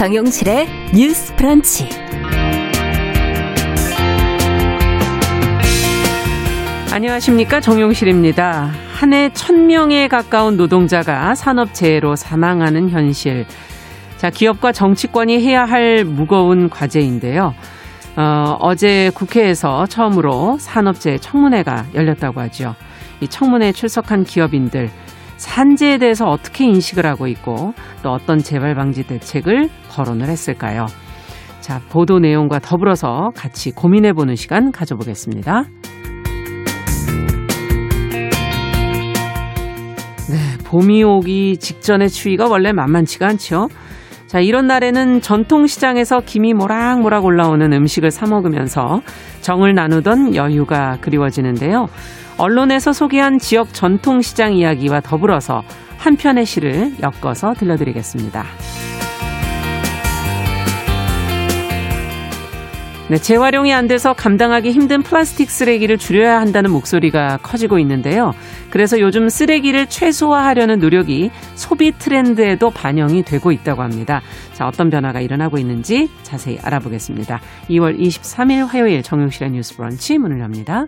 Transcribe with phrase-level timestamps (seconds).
[0.00, 1.86] 정용실의 뉴스 프런치.
[6.90, 7.60] 안녕하십니까.
[7.60, 8.70] 정용실입니다.
[8.94, 13.44] 한 해 천명에 가까운 노동자가 산업재해로 사망하는 현실.
[14.16, 17.54] 자, 기업과 정치권이 해야 할 무거운 과제인데요.
[18.16, 22.74] 어, 어제 국회에서 처음으로 산업재해 청문회가 열렸다고 하죠.
[23.20, 24.88] 이 청문회에 출석한 기업인들,
[25.40, 27.72] 산재에 대해서 어떻게 인식을 하고 있고
[28.02, 30.86] 또 어떤 재발 방지 대책을 거론을 했을까요?
[31.60, 35.64] 자, 보도 내용과 더불어서 같이 고민해 보는 시간 가져보겠습니다.
[40.28, 43.68] 네, 봄이 오기 직전의 추위가 원래 만만치가 않죠.
[44.26, 49.00] 자, 이런 날에는 전통시장에서 김이 모락모락 올라오는 음식을 사 먹으면서
[49.40, 51.88] 정을 나누던 여유가 그리워지는데요.
[52.40, 55.62] 언론에서 소개한 지역 전통시장 이야기와 더불어서
[55.98, 58.46] 한 편의 시를 엮어서 들려드리겠습니다.
[63.10, 68.32] 네, 재활용이 안 돼서 감당하기 힘든 플라스틱 쓰레기를 줄여야 한다는 목소리가 커지고 있는데요.
[68.70, 74.22] 그래서 요즘 쓰레기를 최소화하려는 노력이 소비 트렌드에도 반영이 되고 있다고 합니다.
[74.54, 77.40] 자, 어떤 변화가 일어나고 있는지 자세히 알아보겠습니다.
[77.68, 80.86] 2월 23일 화요일 정용실의 뉴스 브런치 문을 엽니다.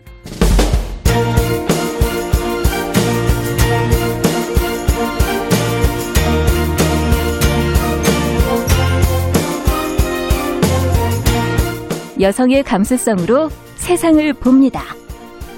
[12.23, 14.85] 여성의 감수성으로 세상을 봅니다.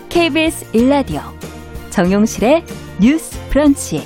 [0.09, 1.21] KBS 일라디오
[1.91, 2.65] 정용실의
[3.01, 4.03] 뉴스 브런치.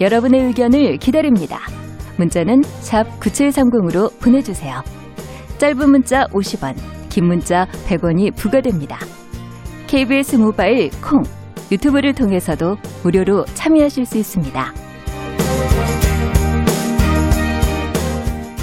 [0.00, 1.60] 여러분의 의견을 기다립니다.
[2.18, 4.82] 문자는 샵 9730으로 보내 주세요.
[5.58, 6.74] 짧은 문자 50원,
[7.10, 8.98] 긴 문자 100원이 부과됩니다.
[9.86, 11.22] KBS 모바일 콩,
[11.70, 14.72] 유튜브를 통해서도 무료로 참여하실 수 있습니다.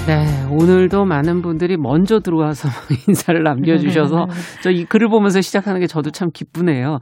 [0.06, 2.68] 네, 오늘도 많은 분들이 먼저 들어와서
[3.08, 4.26] 인사를 남겨주셔서
[4.62, 6.98] 저 이 글을 보면서 시작하는 게 저도 참 기쁘네요.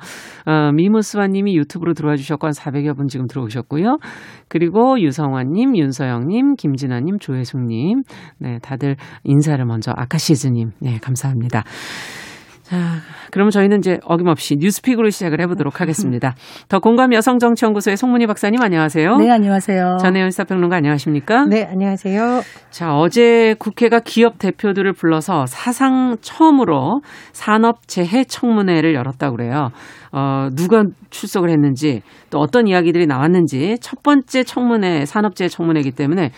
[0.47, 3.99] 어, 미무스와님이 유튜브로 들어와 주셨고 한 400여 분 지금 들어오셨고요.
[4.49, 8.03] 그리고 유성환님, 윤서영님, 김진아님, 조혜숙님,
[8.38, 8.94] 네, 다들
[9.25, 11.65] 인사를 먼저 아카시즈님, 네, 감사합니다.
[12.72, 16.34] 자, 그러면 저희는 이제 어김없이 뉴스픽으로 시작을 해보도록 하겠습니다.
[16.71, 19.16] 더 공감 여성정치연구소의 송문희 박사님 안녕하세요.
[19.16, 19.99] 네, 안녕하세요.
[20.00, 21.44] 전혜연 시사평론가 안녕하십니까?
[21.44, 22.41] 네, 안녕하세요.
[22.71, 29.69] 자, 어제 국회가 기업 대표들을 불러서 사상 처음으로 산업재해 청문회를 열었다고 그래요.
[30.11, 32.00] 어, 누가 출석을 했는지
[32.31, 36.31] 또 어떤 이야기들이 나왔는지 첫 번째 청문회, 산업재해 청문회이기 때문에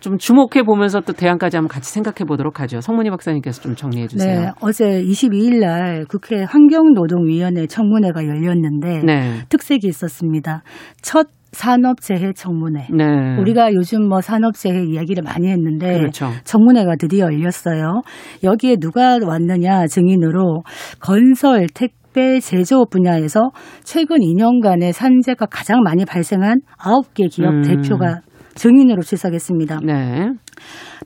[0.00, 2.80] 좀 주목해 보면서 또 대안까지 한번 같이 생각해 보도록 하죠.
[2.80, 4.40] 성문희 박사님께서 좀 정리해 주세요.
[4.40, 9.40] 네, 어제 22일 날 국회 환경노동위원회 청문회가 열렸는데 네.
[9.48, 10.62] 특색이 있었습니다.
[11.02, 12.86] 첫 산업재해 청문회.
[12.92, 13.36] 네.
[13.40, 16.30] 우리가 요즘 뭐 산업재해 이야기를 많이 했는데 그렇죠.
[16.44, 18.02] 청문회가 드디어 열렸어요.
[18.44, 20.62] 여기에 누가 왔느냐 증인으로
[21.00, 23.50] 건설, 택 택배 제조업 분야에서
[23.84, 27.62] 최근 2년간의 산재가 가장 많이 발생한 9개 기업 음.
[27.62, 28.20] 대표가
[28.54, 29.80] 증인으로 출석했습니다.
[29.84, 30.32] 네.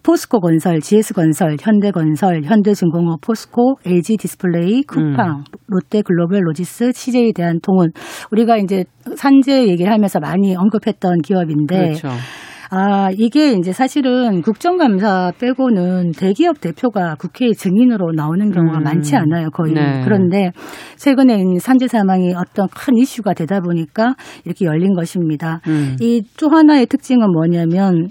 [0.03, 5.45] 포스코 건설, GS건설, 현대 건설, 현대중공업, 포스코, LG 디스플레이, 쿠팡, 음.
[5.67, 7.91] 롯데 글로벌 로지스, CJ 대한통운
[8.31, 8.85] 우리가 이제
[9.17, 12.09] 산재 얘기를 하면서 많이 언급했던 기업인데 그렇죠.
[12.71, 18.83] 아, 이게 이제 사실은 국정감사 빼고는 대기업 대표가 국회에 증인으로 나오는 경우가 음.
[18.83, 19.75] 많지 않아요, 거의.
[19.75, 20.03] 네.
[20.05, 20.51] 그런데
[20.97, 24.15] 최근에 산재 사망이 어떤 큰 이슈가 되다 보니까
[24.45, 25.61] 이렇게 열린 것입니다.
[25.67, 25.97] 음.
[26.01, 28.09] 이또 하나의 특징은 뭐냐면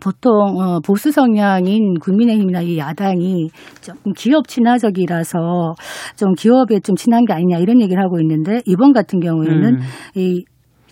[0.00, 5.74] 보통 어, 보수 성향인 국민의힘이나 이 야당이 조금 기업 친화적이라서
[6.16, 9.80] 좀 기업에 좀 친한 게 아니냐 이런 얘기를 하고 있는데 이번 같은 경우에는 음.
[10.14, 10.44] 이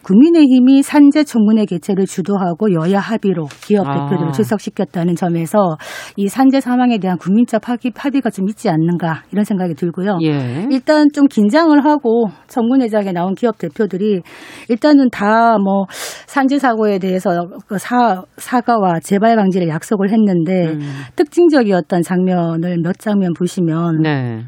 [0.03, 4.09] 국민의힘이 산재 청문회 개최를 주도하고 여야 합의로 기업 아.
[4.09, 5.77] 대표들을 출석시켰다는 점에서
[6.17, 10.19] 이 산재 사망에 대한 국민적 합의, 합의가 좀 있지 않는가 이런 생각이 들고요.
[10.23, 10.67] 예.
[10.71, 14.23] 일단 좀 긴장을 하고 청문회장에 나온 기업 대표들이
[14.69, 15.87] 일단은 다 뭐
[16.27, 17.31] 산재 사고에 대해서
[17.67, 20.81] 그 사, 사과와 재발 방지를 약속을 했는데 음.
[21.17, 24.45] 특징적이었던 장면을 몇 장면 보시면 네.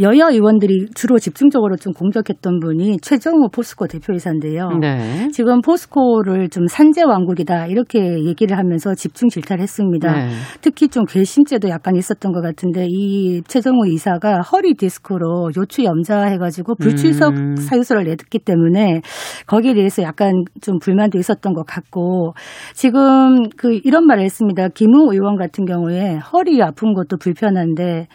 [0.00, 4.68] 여야 의원들이 주로 집중적으로 좀 공격했던 분이 최정호 포스코 대표이사인데요.
[4.80, 5.28] 네.
[5.32, 10.12] 지금 포스코를 좀 산재 왕국이다 이렇게 얘기를 하면서 집중 질타를 했습니다.
[10.12, 10.28] 네.
[10.60, 17.32] 특히 좀 괘씸죄도 약간 있었던 것 같은데 이 최정호 이사가 허리 디스크로 요추 염자해가지고 불출석
[17.34, 17.56] 음.
[17.56, 19.00] 사유서를 냈기 때문에
[19.46, 22.34] 거기에 대해서 약간 좀 불만도 있었던 것 같고
[22.74, 24.68] 지금 그 이런 말을 했습니다.
[24.68, 28.08] 김웅 의원 같은 경우에 허리 아픈 것도 불편한데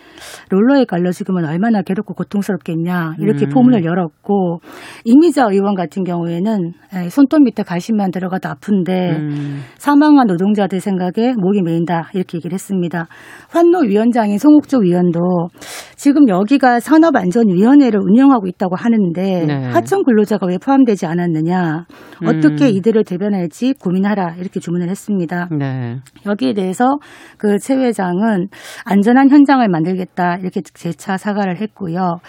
[0.50, 3.50] 롤러에 깔려 지금 은 얼마 얼마나 괴롭고 고통스럽겠냐 이렇게 음.
[3.50, 4.60] 포문을 열었고
[5.06, 6.74] 이미자 의원 같은 경우에는
[7.10, 9.60] 손톱 밑에 가시만 들어가도 아픈데 음.
[9.78, 13.08] 사망한 노동자들 생각에 목이 메인다 이렇게 얘기를 했습니다.
[13.50, 15.20] 환노 위원장인 송욱조 위원도
[15.96, 19.70] 지금 여기가 산업안전위원회를 운영하고 있다고 하는데 네.
[19.72, 21.86] 하청 근로자가 왜 포함되지 않았느냐
[22.26, 22.70] 어떻게 음.
[22.70, 25.48] 이들을 대변할지 고민하라 이렇게 주문을 했습니다.
[25.52, 25.98] 네.
[26.26, 26.98] 여기에 대해서
[27.38, 28.48] 그 최 회장은
[28.86, 32.20] 안전한 현장을 만들겠다 이렇게 재차 사과를 했고요.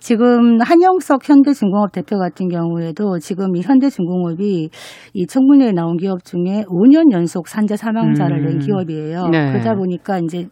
[0.00, 4.70] 지금 한영석 현대중공업 대표 같은 경우에도 지금 이 현대중공업이
[5.14, 8.46] 이 청문회에 나온 기업 중에 5년 연속 산재 사망자를 음.
[8.46, 9.28] 낸 기업이에요.
[9.28, 9.52] 네.
[9.52, 10.46] 그러다 보니까 이제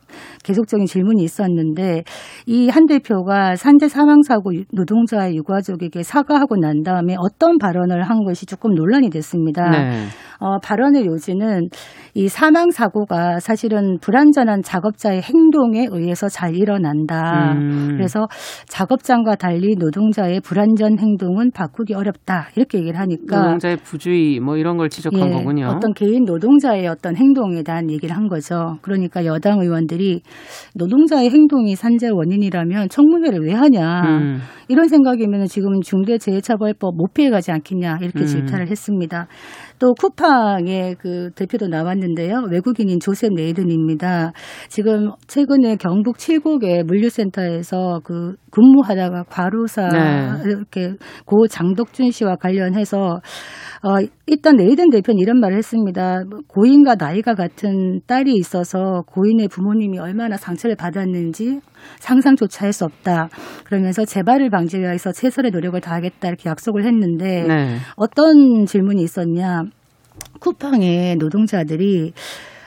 [0.44, 2.04] 계속적인 질문이 있었는데
[2.46, 8.44] 이 한 대표가 산재 사망 사고 노동자의 유가족에게 사과하고 난 다음에 어떤 발언을 한 것이
[8.44, 9.70] 조금 논란이 됐습니다.
[9.70, 10.06] 네.
[10.38, 11.68] 어, 발언의 요지는
[12.12, 17.52] 이 사망 사고가 사실은 불안전한 작업자의 행동에 의해서 잘 일어난다.
[17.52, 17.88] 음.
[17.96, 18.26] 그래서
[18.68, 22.48] 작업장과 달리 노동자의 불안전 행동은 바꾸기 어렵다.
[22.56, 25.66] 이렇게 얘기를 하니까 노동자의 부주의 뭐 이런 걸 지적한 예, 거군요.
[25.68, 28.78] 어떤 개인 노동자의 어떤 행동에 대한 얘기를 한 거죠.
[28.82, 30.22] 그러니까 여당 의원들이
[30.74, 34.02] 노동자의 행동이 산재 원인이라면 청문회를 왜 하냐.
[34.06, 34.38] 음.
[34.68, 38.26] 이런 생각이면 지금은 중대재해처벌법 못 피해가지 않겠냐 이렇게 음.
[38.26, 39.28] 질타를 했습니다.
[39.78, 42.46] 또 쿠팡의 그 대표도 나왔는데요.
[42.50, 44.32] 외국인인 조셉 네이든입니다.
[44.68, 50.48] 지금 최근에 경북 칠곡의 물류센터에서 그 근무하다가 과로사 네.
[50.48, 50.94] 이렇게
[51.26, 53.20] 고 장덕준 씨와 관련해서
[53.82, 56.22] 어, 일단 네이든 대표는 이런 말을 했습니다.
[56.48, 61.60] 고인과 나이가 같은 딸이 있어서 고인의 부모님이 얼마나 상처를 받았는지
[61.98, 63.28] 상상조차 할 수 없다.
[63.64, 67.76] 그러면서 재발을 방지하기 위해서 최선의 노력을 다하겠다 이렇게 약속을 했는데 네.
[67.96, 69.62] 어떤 질문이 있었냐.
[70.40, 72.12] 쿠팡의 노동자들이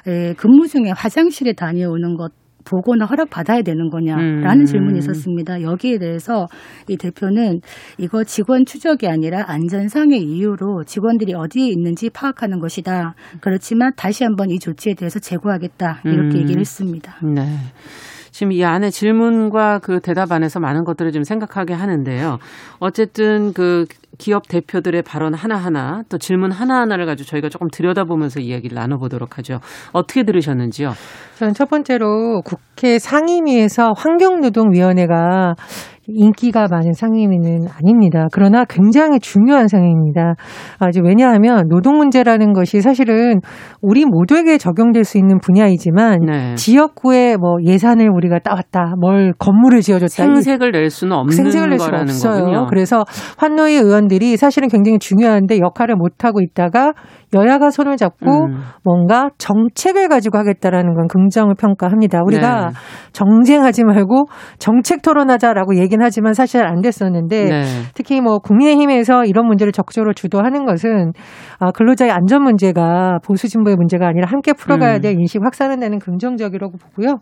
[0.07, 2.31] 에, 근무 중에 화장실에 다녀오는 것
[2.69, 4.66] 보고나 허락 받아야 되는 거냐라는 음.
[4.66, 5.62] 질문이 있었습니다.
[5.62, 6.48] 여기에 대해서
[6.88, 7.62] 이 대표는
[7.98, 13.16] 이거 직원 추적이 아니라 안전상의 이유로 직원들이 어디에 있는지 파악하는 것이다.
[13.42, 16.42] 그렇지만 다시 한번 이 조치에 대해서 재고하겠다 이렇게 음.
[16.42, 17.16] 얘기를 했습니다.
[17.24, 17.42] 네.
[18.39, 22.38] 지금 이 안에 질문과 그 대답 안에서 많은 것들을 좀 생각하게 하는데요.
[22.80, 23.83] 어쨌든 그
[24.18, 29.59] 기업 대표들의 발언 하나하나 또 질문 하나하나를 가지고 저희가 조금 들여다보면서 이야기를 나눠보도록 하죠.
[29.91, 30.94] 어떻게 들으셨는지요?
[31.36, 35.56] 저는 첫 번째로 국회 상임위에서 환경노동위원회가
[36.14, 38.28] 인기가 많은 상임위는 아닙니다.
[38.32, 40.36] 그러나 굉장히 중요한 상임입니다.
[40.80, 43.42] 아주 왜냐하면 노동 문제라는 것이 사실은
[43.82, 46.56] 우리 모두에게 적용될 수 있는 분야이지만 네.
[46.56, 52.02] 지역구에 뭐 예산을 우리가 따왔다, 뭘 건물을 지어줬다, 생색을 낼 수는 없는 생색을 낼 수가
[52.02, 52.46] 없어요.
[52.46, 52.66] 거군요.
[52.68, 53.06] 그래서
[53.38, 56.94] 환노위 의원들이 사실은 굉장히 중요한데 역할을 못 하고 있다가
[57.34, 58.62] 여야가 손을 잡고 음.
[58.84, 62.22] 뭔가 정책을 가지고 하겠다라는 건 긍정을 평가합니다.
[62.26, 62.74] 우리가 네.
[63.12, 64.26] 정쟁하지 말고
[64.58, 67.63] 정책 토론하자라고 얘기는 하지만 사실 안 됐었는데 네.
[67.94, 71.13] 특히 뭐 국민의힘에서 이런 문제를 적극적으로 주도하는 것은
[71.60, 75.01] 아, 근로자의 안전 문제가 보수 진보의 문제가 아니라 함께 풀어가야 음.
[75.01, 77.19] 될 인식 확산은 되는 긍정적이라고 보고요.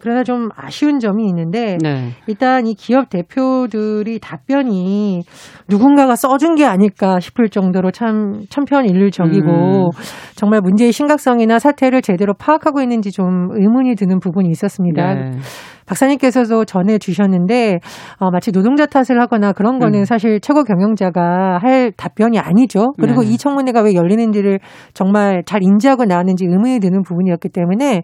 [0.00, 2.10] 그러나 좀 아쉬운 점이 있는데 네.
[2.26, 5.22] 일단 이 기업 대표들이 답변이
[5.68, 9.90] 누군가가 써준 게 아닐까 싶을 정도로 참 천편일률적이고 음.
[10.36, 15.14] 정말 문제의 심각성이나 사태를 제대로 파악하고 있는지 좀 의문이 드는 부분이 있었습니다.
[15.14, 15.30] 네.
[15.86, 17.78] 박사님께서도 전해 주셨는데
[18.18, 20.04] 어, 마치 노동자 탓을 하거나 그런 거는 음.
[20.04, 22.92] 사실 최고 경영자가 할 답변이 아니죠.
[22.98, 23.30] 그리고 네.
[23.30, 24.60] 이 청문회가 왜 열리는지를
[24.94, 28.02] 정말 잘 인지하고 나왔는지 의문이 드는 부분이었기 때문에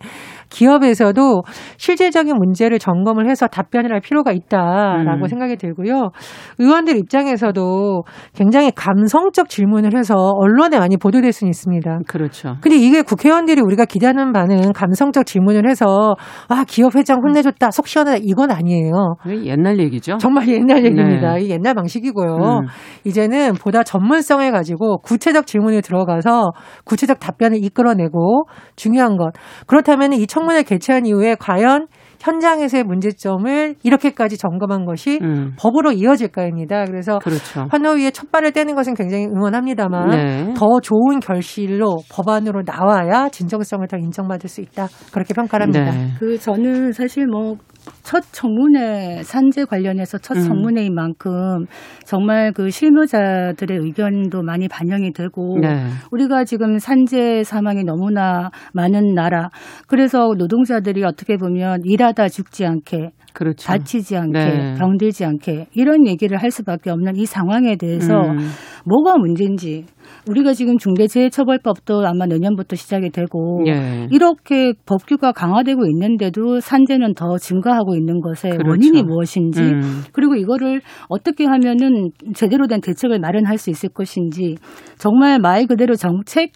[0.51, 1.43] 기업에서도
[1.77, 5.29] 실질적인 문제를 점검을 해서 답변을 할 필요가 있다라고 음.
[5.29, 6.11] 생각이 들고요.
[6.59, 8.03] 의원들 입장에서도
[8.35, 12.01] 굉장히 감성적 질문을 해서 언론에 많이 보도될 수는 있습니다.
[12.07, 12.57] 그렇죠.
[12.61, 16.15] 근데 이게 국회의원들이 우리가 기대하는 바는 감성적 질문을 해서
[16.49, 19.17] 와 기업 회장 혼내줬다 속 시원하다 이건 아니에요.
[19.45, 20.19] 옛날 얘기죠.
[20.19, 21.35] 정말 옛날 얘기입니다.
[21.35, 21.49] 네.
[21.49, 22.35] 옛날 방식이고요.
[22.37, 22.67] 음.
[23.05, 26.51] 이제는 보다 전문성을 가지고 구체적 질문에 들어가서
[26.85, 28.45] 구체적 답변을 이끌어내고
[28.77, 29.33] 중요한 것
[29.67, 31.87] 그렇다면 이 청문회 개최한 이후에 과연
[32.21, 35.55] 현장에서의 문제점을 이렇게까지 점검한 것이 음.
[35.59, 36.85] 법으로 이어질까입니다.
[36.87, 37.67] 그래서 그렇죠.
[37.71, 40.55] 환노위에 첫 발을 떼는 것은 굉장히 응원합니다만 네.
[40.57, 44.89] 더 좋은 결실로 법안으로 나와야 진정성을 더 인정받을 수 있다.
[45.13, 45.91] 그렇게 평가를 합니다.
[45.91, 46.13] 네.
[46.19, 47.57] 그 저는 사실 뭐
[48.03, 50.43] 첫 청문회 산재 관련해서 첫 음.
[50.43, 51.67] 청문회인 만큼
[52.05, 55.87] 정말 그 실무자들의 의견도 많이 반영이 되고 네.
[56.11, 59.51] 우리가 지금 산재 사망이 너무나 많은 나라
[59.87, 63.67] 그래서 노동자들이 어떻게 보면 일하 일하다 죽지 않게 그렇죠.
[63.67, 64.75] 다치지 않게 네.
[64.79, 68.39] 병들지 않게 이런 얘기를 할 수밖에 없는 이 상황에 대해서 음.
[68.85, 69.85] 뭐가 문제인지
[70.29, 74.07] 우리가 지금 중대재해처벌법도 아마 내년부터 시작이 되고 예.
[74.11, 78.69] 이렇게 법규가 강화되고 있는데도 산재는 더 증가하고 있는 것의 그렇죠.
[78.69, 80.03] 원인이 무엇인지 음.
[80.13, 84.57] 그리고 이거를 어떻게 하면은 제대로 된 대책을 마련할 수 있을 것인지
[84.99, 86.53] 정말 말 그대로 정책이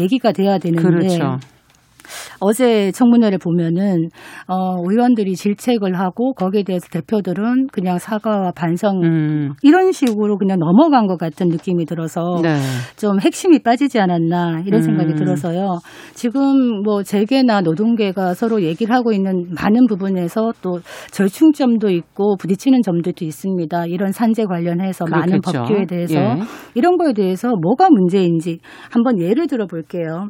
[0.00, 1.38] 얘기가 돼야 되는데 그렇죠.
[2.40, 4.08] 어제 청문회를 보면은
[4.48, 9.52] 어 의원들이 질책을 하고 거기에 대해서 대표들은 그냥 사과와 반성 음.
[9.62, 12.56] 이런 식으로 그냥 넘어간 것 같은 느낌이 들어서 네.
[12.96, 15.16] 좀 핵심이 빠지지 않았나 이런 생각이 음.
[15.16, 15.78] 들어서요.
[16.14, 20.80] 지금 뭐 재계나 노동계가 서로 얘기를 하고 있는 많은 부분에서 또
[21.12, 23.86] 절충점도 있고 부딪히는 점들도 있습니다.
[23.86, 25.30] 이런 산재 관련해서 그렇겠죠.
[25.30, 26.36] 많은 법규에 대해서 예.
[26.74, 28.58] 이런 거에 대해서 뭐가 문제인지
[28.90, 30.28] 한번 예를 들어 볼게요.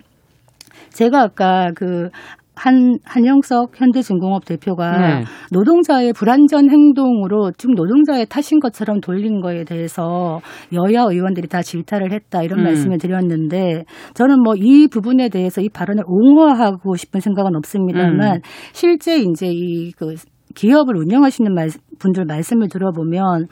[0.91, 2.09] 제가 아까 그
[2.57, 5.25] 한, 한영석 현대중공업 대표가 네.
[5.51, 10.41] 노동자의 불안전 행동으로 좀 노동자의 탓인 것처럼 돌린 거에 대해서
[10.75, 12.65] 여야 의원들이 다 질타를 했다 이런 음.
[12.65, 18.41] 말씀을 드렸는데 저는 뭐 이 부분에 대해서 이 발언을 옹호하고 싶은 생각은 없습니다만 음.
[18.73, 20.17] 실제 이제 이그
[20.55, 23.47] 기업을 운영하시는 말, 분들 말씀을 들어보면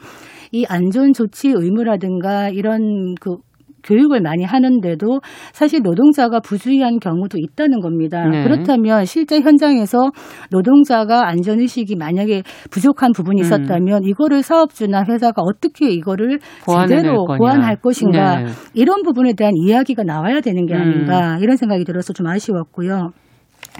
[0.51, 3.37] 이 안전 조치 의무라든가 이런 그
[3.83, 5.21] 교육을 많이 하는데도
[5.53, 8.27] 사실 노동자가 부주의한 경우도 있다는 겁니다.
[8.27, 8.43] 네.
[8.43, 10.11] 그렇다면 실제 현장에서
[10.51, 13.45] 노동자가 안전의식이 만약에 부족한 부분이 음.
[13.45, 14.07] 있었다면 음.
[14.07, 16.39] 이거를 사업주나 회사가 어떻게 이거를
[16.87, 18.49] 제대로 보완할 것인가 네.
[18.73, 20.81] 이런 부분에 대한 이야기가 나와야 되는 게 음.
[20.81, 21.43] 아닌가 음.
[21.43, 23.11] 이런 생각이 들어서 좀 아쉬웠고요.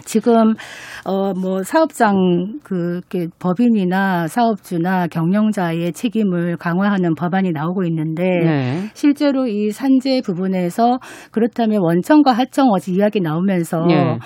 [0.06, 0.54] 지금
[1.06, 3.02] 어 뭐 사업장 그
[3.40, 8.90] 법인이나 사업주나 경영자의 책임을 강화하는 법안이 나오고 있는데 네.
[8.94, 11.00] 실제로 이 산재 부분에서
[11.32, 14.18] 그렇다면 원청과 하청 어제 이야기 나오면서 네.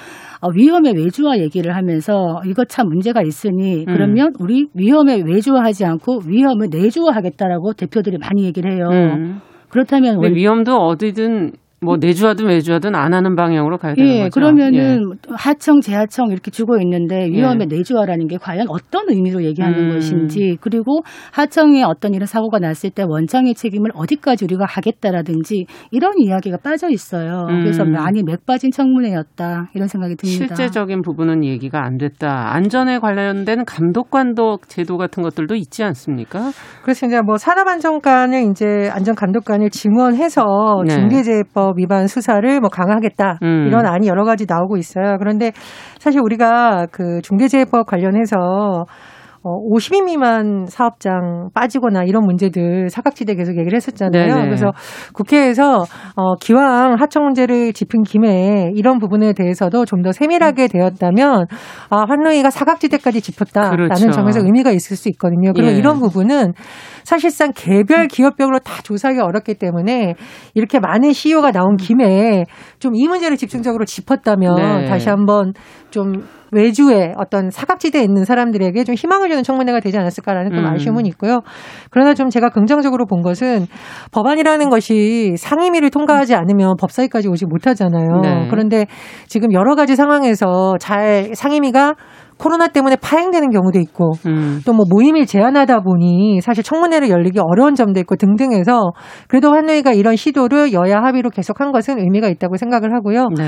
[0.42, 3.86] 어, 위험의 외주화 얘기를 하면서 이거 참 문제가 있으니 음.
[3.86, 4.34] 그러면 음.
[4.40, 8.90] 우리 위험의 외주화하지 않고 위험을 내주화하겠다라고 대표들이 많이 얘기를 해요.
[8.92, 9.40] 음.
[9.70, 11.54] 그렇다면 위험도 어디든
[11.84, 14.32] 뭐 내주하든 외주하든 안 하는 방향으로 가야 되는 예, 거죠.
[14.34, 15.34] 그러면은 예.
[15.36, 17.76] 하청, 재하청 이렇게 주고 있는데 위험에 예.
[17.76, 19.94] 내주하라는 게 과연 어떤 의미로 얘기하는 음.
[19.94, 26.58] 것인지 그리고 하청에 어떤 이런 사고가 났을 때 원장의 책임을 어디까지 우리가 하겠다라든지 이런 이야기가
[26.64, 27.48] 빠져 있어요.
[27.50, 27.62] 음.
[27.62, 30.56] 그래서 많이 맥 빠진 청문회였다 이런 생각이 듭니다.
[30.56, 32.54] 실제적인 부분은 얘기가 안 됐다.
[32.54, 36.52] 안전에 관련된 감독관도 제도 같은 것들도 있지 않습니까?
[36.84, 40.44] 그래서 이제 뭐 산업안전관을 이제 안전감독관을 증원해서
[40.88, 40.94] 네.
[40.94, 43.68] 중대재해법 위반 수사를 뭐 강화하겠다 음.
[43.68, 45.18] 이런 안이 여러 가지 나오고 있어요.
[45.20, 45.52] 그런데
[46.00, 48.86] 사실 우리가 그 중대재해법 관련해서
[49.44, 54.36] 어, 50인 미만 사업장 빠지거나 이런 문제들 사각지대 계속 얘기를 했었잖아요.
[54.36, 54.46] 네네.
[54.46, 54.72] 그래서
[55.14, 55.84] 국회에서
[56.16, 61.46] 어, 기왕 하청 문제를 짚은 김에 이런 부분에 대해서도 좀 더 세밀하게 되었다면
[61.90, 64.12] 아, 환노위가 사각지대까지 짚었다라는 그렇죠.
[64.12, 65.54] 점에서 의미가 있을 수 있거든요.
[65.54, 65.78] 그리고 예.
[65.78, 66.52] 이런 부분은
[67.06, 70.16] 사실상 개별 기업별로 다 조사하기 어렵기 때문에
[70.56, 72.44] 이렇게 많은 CEO가 나온 김에
[72.80, 74.86] 좀 이 문제를 집중적으로 짚었다면 네.
[74.86, 75.54] 다시 한번
[75.90, 76.24] 좀
[76.54, 80.66] 외주에 어떤 사각지대에 있는 사람들에게 좀 희망을 주는 청문회가 되지 않았을까라는 좀 음.
[80.66, 81.42] 아쉬움은 있고요.
[81.90, 83.66] 그러나 좀 제가 긍정적으로 본 것은
[84.12, 88.22] 법안이라는 것이 상임위를 통과하지 않으면 법사위까지 오지 못하잖아요.
[88.22, 88.48] 네.
[88.50, 88.86] 그런데
[89.28, 91.96] 지금 여러 가지 상황에서 잘 상임위가
[92.44, 94.60] 코로나 때문에 파행되는 경우도 있고 음.
[94.66, 98.92] 또뭐 모임을 제한하다 보니 사실 청문회를 열리기 어려운 점도 있고 등등해서
[99.30, 103.30] 그래도 환노위가 이런 시도를 여야 합의로 계속한 것은 의미가 있다고 생각을 하고요.
[103.38, 103.46] 네.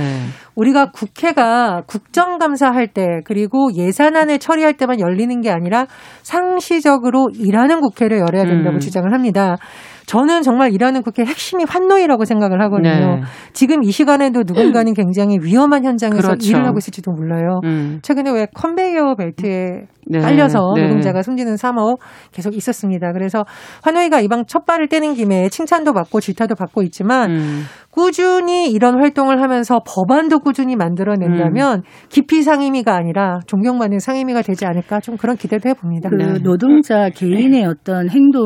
[0.55, 5.87] 우리가 국회가 국정감사할 때 그리고 예산안을 처리할 때만 열리는 게 아니라
[6.23, 8.79] 상시적으로 일하는 국회를 열어야 된다고 음.
[8.79, 9.57] 주장을 합니다.
[10.05, 13.15] 저는 정말 일하는 국회 핵심이 환노위라고 생각을 하거든요.
[13.15, 13.21] 네.
[13.53, 16.49] 지금 이 시간에도 누군가는 굉장히 위험한 현장에서 그렇죠.
[16.49, 17.59] 일을 하고 있을지도 몰라요.
[17.63, 17.99] 음.
[18.01, 20.19] 최근에 왜 컨베이어 벨트에 네.
[20.19, 20.83] 깔려서 네.
[20.83, 21.99] 노동자가 숨지는 사업
[22.31, 23.11] 계속 있었습니다.
[23.13, 23.43] 그래서
[23.83, 27.63] 환노위가 이방 첫 발을 떼는 김에 칭찬도 받고 질타도 받고 있지만 음.
[27.89, 31.83] 꾸준히 이런 활동을 하면서 법안도 꾸준히 만들어낸다면 음.
[32.09, 36.09] 깊이 상임위가 아니라 존경받는 상임위가 되지 않을까 좀 그런 기대도 해봅니다.
[36.09, 36.39] 그 네.
[36.43, 38.43] 노동자 개인의 어떤 행동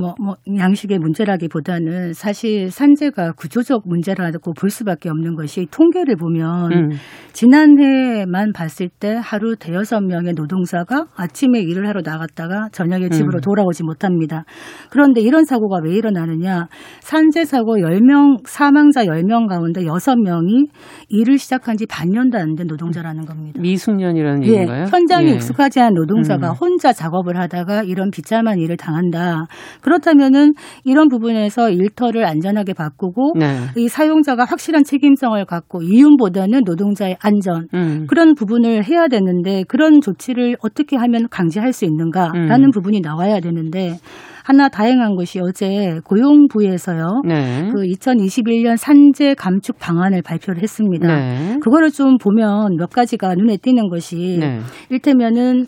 [0.00, 6.88] 뭐, 뭐 양식의 문제라기보다는 사실 산재가 구조적 문제라고 볼 수밖에 없는 것이 통계를 보면 음.
[7.32, 13.40] 지난해만 봤을 때 하루 대여섯 명의 노동자가 아침에 일을 하러 나갔다가 저녁에 집으로 음.
[13.40, 14.44] 돌아오지 못합니다.
[14.90, 16.68] 그런데 이런 사고가 왜 일어나느냐?
[17.00, 20.68] 산재 사고 10명 사망 사망자 10명 가운데 6명이
[21.08, 23.60] 일을 시작한 지 반년도 안 된 노동자라는 겁니다.
[23.60, 24.86] 미숙년이라는 예, 얘기인가요?
[24.90, 25.34] 현장에 예.
[25.34, 26.54] 익숙하지 않은 노동자가 음.
[26.60, 29.46] 혼자 작업을 하다가 이런 비참한 일을 당한다.
[29.80, 30.54] 그렇다면은
[30.88, 33.46] 이런 부분에서 일터를 안전하게 바꾸고 네.
[33.76, 38.06] 이 사용자가 확실한 책임성을 갖고 이윤보다는 노동자의 안전 음.
[38.08, 42.70] 그런 부분을 해야 되는데 그런 조치를 어떻게 하면 강제할 수 있는가라는 음.
[42.70, 43.96] 부분이 나와야 되는데
[44.44, 47.22] 하나 다행한 것이 어제 고용부에서요.
[47.26, 47.70] 네.
[47.70, 51.06] 그 2021년 산재 감축 방안을 발표를 했습니다.
[51.06, 51.58] 네.
[51.62, 54.60] 그거를 좀 보면 몇 가지가 눈에 띄는 것이 네.
[54.88, 55.66] 일테면은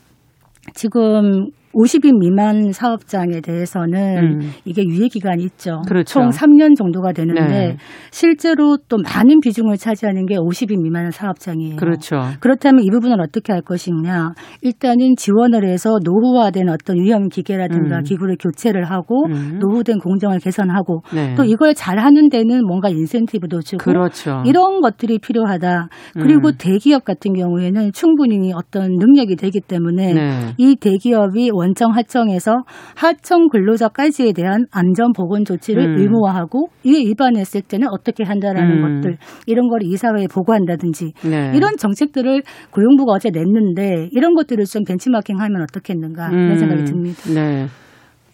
[0.73, 4.51] 지금 50인 미만 사업장에 대해서는 음.
[4.65, 5.83] 이게 유예 기간이 있죠.
[5.87, 6.15] 그렇죠.
[6.15, 7.77] 총 3년 정도가 되는데 네.
[8.11, 11.77] 실제로 또 많은 비중을 차지하는 게 50인 미만 사업장이에요.
[11.77, 12.21] 그렇죠.
[12.41, 14.33] 그렇다면 이 부분은 어떻게 할 것이냐?
[14.63, 18.03] 일단은 지원을 해서 노후화된 어떤 위험 기계라든가 음.
[18.03, 19.59] 기구를 교체를 하고 음.
[19.61, 21.35] 노후된 공정을 개선하고 네.
[21.37, 24.43] 또 이걸 잘 하는 데는 뭔가 인센티브도 주고 그렇죠.
[24.45, 25.89] 이런 것들이 필요하다.
[26.15, 26.53] 그리고 음.
[26.59, 30.31] 대기업 같은 경우에는 충분히 어떤 능력이 되기 때문에 네.
[30.59, 32.63] 이 대기업이 원청 하청에서
[32.97, 35.99] 하청 근로자까지에 대한 안전 보건 조치를 음.
[35.99, 39.01] 의무화하고 이에 위반했을 때는 어떻게 한다라는 음.
[39.01, 41.53] 것들 이런 걸 이사회에 보고한다든지 네.
[41.55, 46.39] 이런 정책들을 고용부가 어제 냈는데 이런 것들을 좀 벤치마킹하면 어떻겠는가 음.
[46.39, 47.21] 이런 생각이 듭니다.
[47.35, 47.67] 네.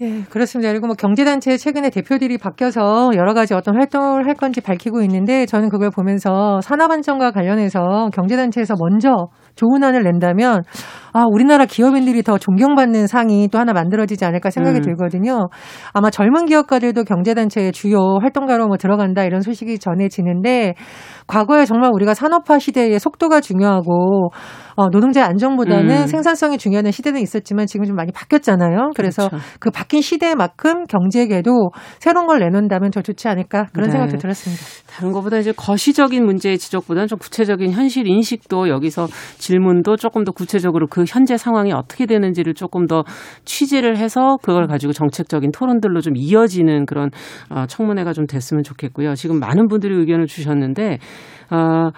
[0.02, 0.70] 예, 그렇습니다.
[0.72, 5.70] 그리고 뭐 경제단체 최근에 대표들이 바뀌어서 여러 가지 어떤 활동을 할 건지 밝히고 있는데 저는
[5.70, 10.64] 그걸 보면서 산업안정과 관련해서 경제단체에서 먼저 좋은 안을 낸다면
[11.16, 14.82] 아, 우리나라 기업인들이 더 존경받는 상이 또 하나 만들어지지 않을까 생각이 음.
[14.82, 15.48] 들거든요.
[15.94, 20.74] 아마 젊은 기업가들도 경제단체의 주요 활동가로 뭐 들어간다 이런 소식이 전해지는데
[21.26, 24.30] 과거에 정말 우리가 산업화 시대의 속도가 중요하고
[24.76, 26.06] 어, 노동자 안정보다는 음.
[26.06, 28.90] 생산성이 중요한 시대는 있었지만 지금 좀 많이 바뀌었잖아요.
[28.94, 29.44] 그래서 그렇죠.
[29.58, 33.92] 그 바뀐 시대만큼 경제계도 새로운 걸 내놓는다면 더 좋지 않을까 그런 네.
[33.92, 34.62] 생각도 들었습니다.
[34.86, 39.08] 다른 것보다 이제 거시적인 문제의 지적보다는 좀 구체적인 현실 인식도 여기서
[39.38, 43.04] 질문도 조금 더 구체적으로 그 현재 상황이 어떻게 되는지를 조금 더
[43.44, 47.10] 취재를 해서 그걸 가지고 정책적인 토론들로 좀 이어지는 그런
[47.50, 49.14] 어, 청문회가 좀 됐으면 좋겠고요.
[49.14, 50.98] 지금 많은 분들이 의견을 주셨는데
[51.50, 51.90] 어,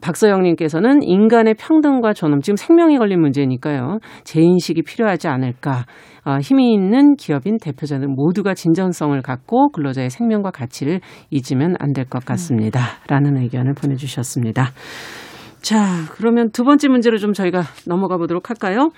[0.00, 4.00] 박서영님께서는 인간의 평등과 존엄, 지금 생명이 걸린 문제니까요.
[4.24, 5.86] 재인식이 필요하지 않을까.
[6.26, 11.00] 어, 힘이 있는 기업인 대표자들 모두가 진정성을 갖고 근로자의 생명과 가치를
[11.30, 12.80] 잊으면 안 될 것 같습니다.
[13.08, 14.72] 라는 의견을 보내주셨습니다.
[15.64, 18.90] 자, 그러면 두 번째 문제로 좀 저희가 넘어가 보도록 할까요?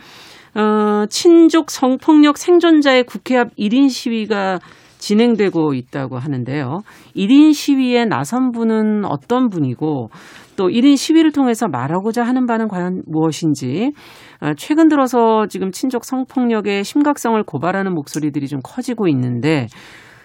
[0.57, 4.59] 어, 친족 성폭력 생존자의 국회 앞 1인 시위가
[4.99, 6.81] 진행되고 있다고 하는데요.
[7.15, 10.11] 1인 시위에 나선 분은 어떤 분이고
[10.57, 13.93] 또 1인 시위를 통해서 말하고자 하는 바는 과연 무엇인지
[14.41, 19.69] 어, 최근 들어서 지금 친족 성폭력의 심각성을 고발하는 목소리들이 좀 커지고 있는데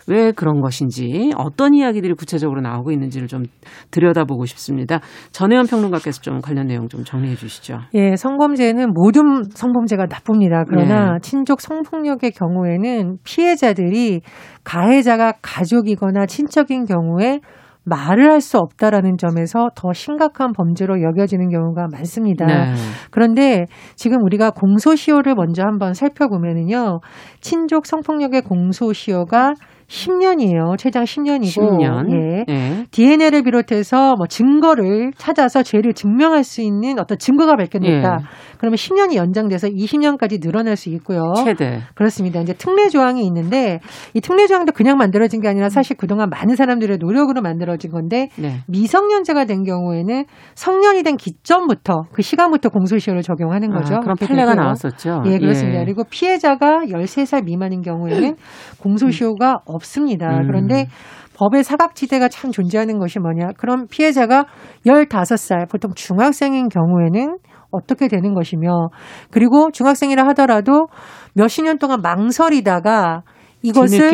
[0.07, 3.43] 왜 그런 것인지 어떤 이야기들이 구체적으로 나오고 있는지를 좀
[3.91, 4.99] 들여다보고 싶습니다.
[5.31, 7.79] 전혜연 평론가께서 좀 관련 내용 좀 정리해 주시죠.
[7.93, 10.63] 예, 성범죄는 모든 성범죄가 나쁩니다.
[10.67, 11.17] 그러나 네.
[11.21, 14.21] 친족 성폭력의 경우에는 피해자들이
[14.63, 17.39] 가해자가 가족이거나 친척인 경우에
[17.83, 22.45] 말을 할 수 없다라는 점에서 더 심각한 범죄로 여겨지는 경우가 많습니다.
[22.45, 22.73] 네.
[23.11, 26.99] 그런데 지금 우리가 공소시효를 먼저 한번 살펴보면은요,
[27.39, 29.53] 친족 성폭력의 공소시효가
[29.91, 30.77] 10년이에요.
[30.77, 32.11] 최장 10년이고 10년.
[32.13, 32.45] 예.
[32.47, 32.85] 네.
[32.91, 38.19] DNA를 비롯해서 뭐 증거를 찾아서 죄를 증명할 수 있는 어떤 증거가 발견됐다.
[38.21, 38.25] 예.
[38.57, 41.33] 그러면 10년이 연장돼서 20년까지 늘어날 수 있고요.
[41.43, 41.81] 최대.
[41.95, 42.39] 그렇습니다.
[42.39, 43.79] 이제 특례 조항이 있는데
[44.13, 48.59] 이 특례 조항도 그냥 만들어진 게 아니라 사실 그동안 많은 사람들의 노력으로 만들어진 건데 네.
[48.67, 50.25] 미성년자가 된 경우에는
[50.55, 53.95] 성년이 된 기점부터 그 시간부터 공소시효를 적용하는 아, 거죠.
[53.95, 55.23] 아, 그럼 판례가 나왔었죠.
[55.25, 55.81] 예, 그렇습니다.
[55.81, 55.83] 예.
[55.83, 58.35] 그리고 피해자가 13살 미만인 경우에는
[58.81, 59.80] 공소시효가 음.
[59.81, 60.39] 없습니다.
[60.39, 60.47] 음.
[60.47, 60.87] 그런데
[61.35, 63.53] 법의 사각지대가 참 존재하는 것이 뭐냐?
[63.57, 64.45] 그럼 피해자가
[64.85, 67.37] 15살, 보통 중학생인 경우에는
[67.71, 68.89] 어떻게 되는 것이며,
[69.31, 70.87] 그리고 중학생이라 하더라도
[71.33, 73.23] 몇십 년 동안 망설이다가
[73.63, 74.11] 이것을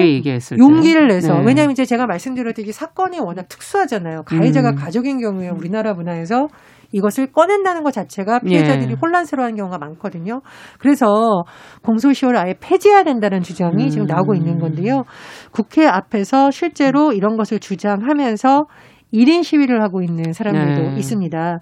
[0.58, 1.46] 용기를 내서 네.
[1.46, 4.24] 왜냐하면 이제 제가 말씀드렸듯이 사건이 워낙 특수하잖아요.
[4.24, 4.76] 가해자가 음.
[4.76, 6.48] 가족인 경우에 우리나라 문화에서
[6.92, 8.96] 이것을 꺼낸다는 것 자체가 피해자들이 예.
[9.02, 10.42] 혼란스러워하는 경우가 많거든요.
[10.80, 11.44] 그래서
[11.84, 13.90] 공소시효를 아예 폐지해야 된다는 주장이 음.
[13.90, 15.04] 지금 나오고 있는 건데요.
[15.52, 18.66] 국회 앞에서 실제로 이런 것을 주장하면서
[19.14, 20.98] 1인 시위를 하고 있는 사람들도 네.
[20.98, 21.60] 있습니다.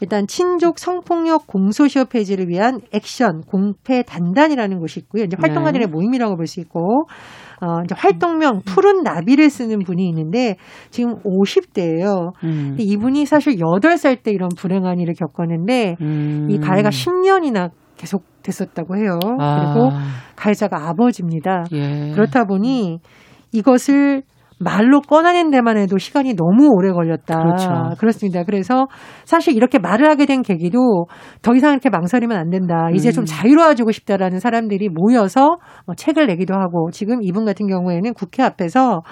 [0.00, 5.24] 일단 친족 성폭력 공소시효 폐지를 위한 액션 공패 단단이라는 곳이 있고요.
[5.24, 5.90] 이제 활동가들의 네.
[5.90, 7.06] 모임이라고 볼 수 있고
[7.60, 10.56] 어, 이제 활동명 푸른 나비를 쓰는 분이 있는데
[10.90, 12.32] 지금 50대예요.
[12.44, 12.64] 음.
[12.68, 16.46] 근데 이분이 사실 8살 때 이런 불행한 일을 겪었는데 음.
[16.50, 19.18] 이 가해가 10년이나 계속 됐었다고 해요.
[19.40, 19.72] 아.
[19.72, 19.90] 그리고
[20.36, 21.64] 가해자가 아버지입니다.
[21.72, 22.12] 예.
[22.12, 22.98] 그렇다 보니
[23.52, 24.22] 이것을
[24.58, 27.38] 말로 꺼내는 데만 해도 시간이 너무 오래 걸렸다.
[27.38, 27.68] 그렇죠.
[27.98, 28.44] 그렇습니다.
[28.44, 28.86] 그래서
[29.24, 31.06] 사실 이렇게 말을 하게 된 계기도
[31.42, 32.88] 더 이상 이렇게 망설이면 안 된다.
[32.94, 33.12] 이제 음.
[33.12, 39.02] 좀 자유로워지고 싶다라는 사람들이 모여서 뭐 책을 내기도 하고 지금 이분 같은 경우에는 국회 앞에서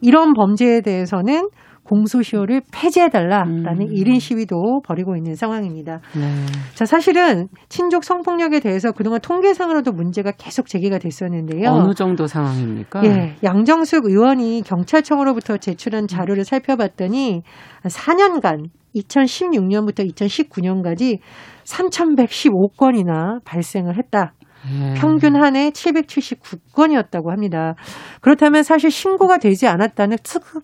[0.00, 1.48] 이런 범죄에 대해서는
[1.84, 3.94] 공소시효를 폐지해달라라는 음.
[3.94, 6.00] 1인 시위도 벌이고 있는 상황입니다.
[6.14, 6.46] 네.
[6.74, 11.70] 자, 사실은 친족 성폭력에 대해서 그동안 통계상으로도 문제가 계속 제기가 됐었는데요.
[11.70, 13.04] 어느 정도 상황입니까?
[13.04, 13.36] 예.
[13.42, 17.42] 양정숙 의원이 경찰청으로부터 제출한 자료를 살펴봤더니
[17.84, 21.18] 4년간 2016년부터 2019년까지
[21.64, 24.32] 3,115건이나 발생을 했다.
[24.70, 24.94] 네.
[24.94, 27.74] 평균 한 해 779건이었다고 합니다.
[28.20, 30.16] 그렇다면 사실 신고가 되지 않았다는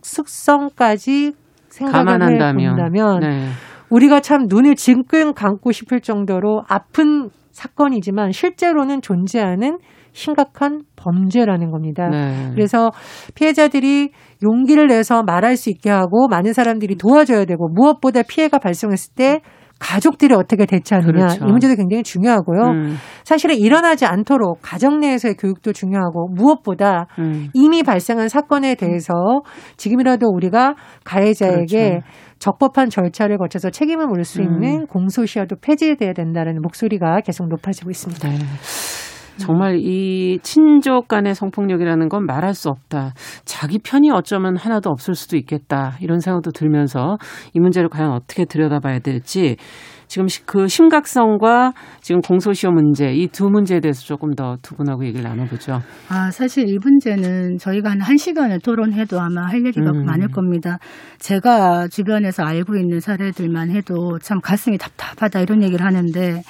[0.02, 1.32] 특성까지
[1.68, 3.48] 생각을 해본다면 네.
[3.90, 9.78] 우리가 참 눈을 징끈 감고 싶을 정도로 아픈 사건이지만 실제로는 존재하는
[10.12, 12.08] 심각한 범죄라는 겁니다.
[12.08, 12.50] 네.
[12.54, 12.90] 그래서
[13.34, 14.10] 피해자들이
[14.42, 19.40] 용기를 내서 말할 수 있게 하고 많은 사람들이 도와줘야 되고 무엇보다 피해가 발생했을 때
[19.80, 21.44] 가족들이 어떻게 대처하느냐 그렇죠.
[21.46, 22.60] 이 문제도 굉장히 중요하고요.
[22.70, 22.96] 음.
[23.24, 27.48] 사실은 일어나지 않도록 가정 내에서의 교육도 중요하고 무엇보다 음.
[27.54, 29.12] 이미 발생한 사건에 대해서
[29.78, 32.06] 지금이라도 우리가 가해자에게 그렇죠.
[32.38, 34.86] 적법한 절차를 거쳐서 책임을 물을 수 있는 음.
[34.86, 38.28] 공소시효도 폐지돼야 된다는 목소리가 계속 높아지고 있습니다.
[38.28, 38.36] 네.
[39.40, 43.14] 정말 이 친족 간의 성폭력이라는 건 말할 수 없다.
[43.44, 45.96] 자기 편이 어쩌면 하나도 없을 수도 있겠다.
[46.00, 47.16] 이런 생각도 들면서
[47.54, 49.56] 이 문제를 과연 어떻게 들여다봐야 될지
[50.10, 55.22] 지금 그 심각성과 지금 공소시효 문제 이 두 문제에 대해서 조금 더 두 분하고 얘기를
[55.22, 55.78] 나눠보죠.
[56.08, 60.04] 아 사실 이 문제는 저희가 한 1시간을 토론해도 아마 할 얘기가 음.
[60.04, 60.78] 많을 겁니다.
[61.20, 66.42] 제가 주변에서 알고 있는 사례들만 해도 참 가슴이 답답하다 이런 얘기를 하는데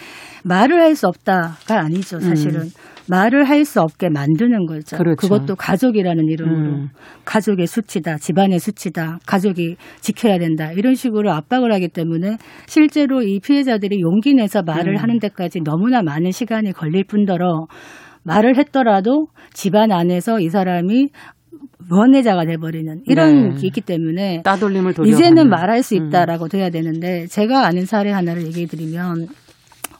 [0.45, 2.63] 말을 할 수 없다가 아니죠, 사실은.
[2.63, 2.69] 음.
[3.11, 4.97] 말을 할 수 없게 만드는 거죠.
[4.97, 5.17] 그렇죠.
[5.17, 6.71] 그것도 가족이라는 이름으로.
[6.71, 6.89] 음.
[7.25, 10.73] 가족의 수치다, 집안의 수치다, 가족이 지켜야 된다.
[10.73, 14.97] 이런 식으로 압박을 하기 때문에 실제로 이 피해자들이 용기 내서 말을 음.
[14.97, 17.67] 하는 데까지 너무나 많은 시간이 걸릴 뿐더러
[18.23, 21.09] 말을 했더라도 집안 안에서 이 사람이
[21.91, 23.61] 원해자가 돼버리는 이런 네.
[23.61, 26.07] 게 있기 때문에 따돌림을 이제는 말할 수 음.
[26.07, 26.49] 있다라고 음.
[26.49, 29.27] 돼야 되는데 제가 아는 사례 하나를 얘기해 드리면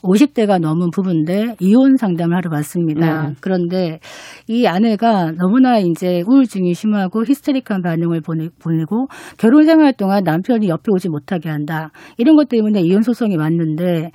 [0.03, 3.27] 50대가 넘은 부부인데 이혼 상담을 하러 왔습니다.
[3.27, 3.35] 네.
[3.39, 3.99] 그런데
[4.47, 11.09] 이 아내가 너무나 이제 우울증이 심하고 히스테릭한 반응을 보내고 결혼 생활 동안 남편이 옆에 오지
[11.09, 11.91] 못하게 한다.
[12.17, 14.11] 이런 것 때문에 이혼 소송이 왔는데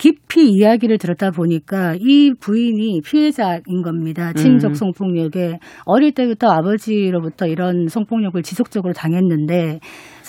[0.00, 4.32] 깊이 이야기를 들었다 보니까 이 부인이 피해자인 겁니다.
[4.32, 4.74] 친족 음.
[4.74, 9.78] 성폭력에 어릴 때부터 아버지로부터 이런 성폭력을 지속적으로 당했는데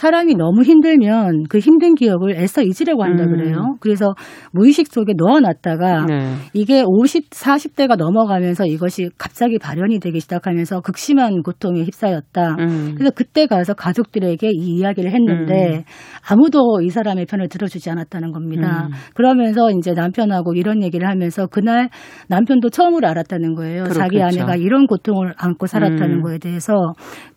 [0.02, 3.36] 사람이 너무 힘들면 그 힘든 기억을 애써 잊으려고 한다 음.
[3.36, 3.76] 그래요.
[3.82, 4.16] 그래서
[4.52, 6.34] 무의식 속에 넣어놨다가 네.
[6.54, 12.56] 이게 50, 40대가 넘어가면서 이것이 갑자기 발현이 되기 시작하면서 극심한 고통에 휩싸였다.
[12.58, 12.96] 음.
[12.96, 15.84] 그래서 그때 가서 가족들에게 이 이야기를 했는데 음.
[16.28, 18.88] 아무도 이 사람의 편을 들어주지 않았다는 겁니다.
[18.88, 18.94] 음.
[19.14, 21.90] 그러면서 이제 남편하고 이런 얘기를 하면서 그날
[22.28, 23.84] 남편도 처음으로 알았다는 거예요.
[23.84, 24.00] 그렇겠죠.
[24.00, 26.22] 자기 아내가 이런 고통을 안고 살았다는 음.
[26.24, 26.74] 거에 대해서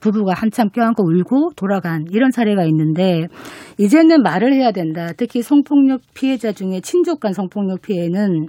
[0.00, 3.26] 부부가 한참 껴안고 울고 돌아간 이런 사례 사례가 있는데
[3.78, 5.10] 이제는 말을 해야 된다.
[5.16, 8.48] 특히 성폭력 피해자 중에 친족 간 성폭력 피해는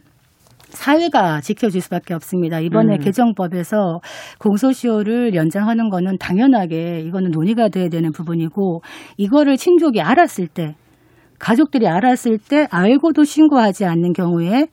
[0.70, 2.60] 사회가 지켜줄 수밖에 없습니다.
[2.60, 3.00] 이번에 음.
[3.00, 4.02] 개정법에서
[4.40, 8.82] 공소시효를 연장하는 거는 당연하게 이거는 논의가 돼야 되는 부분이고
[9.18, 10.76] 이거를 친족이 알았을 때
[11.40, 14.68] 가족들이 알았을 때 알고도 신고하지 않는 경우에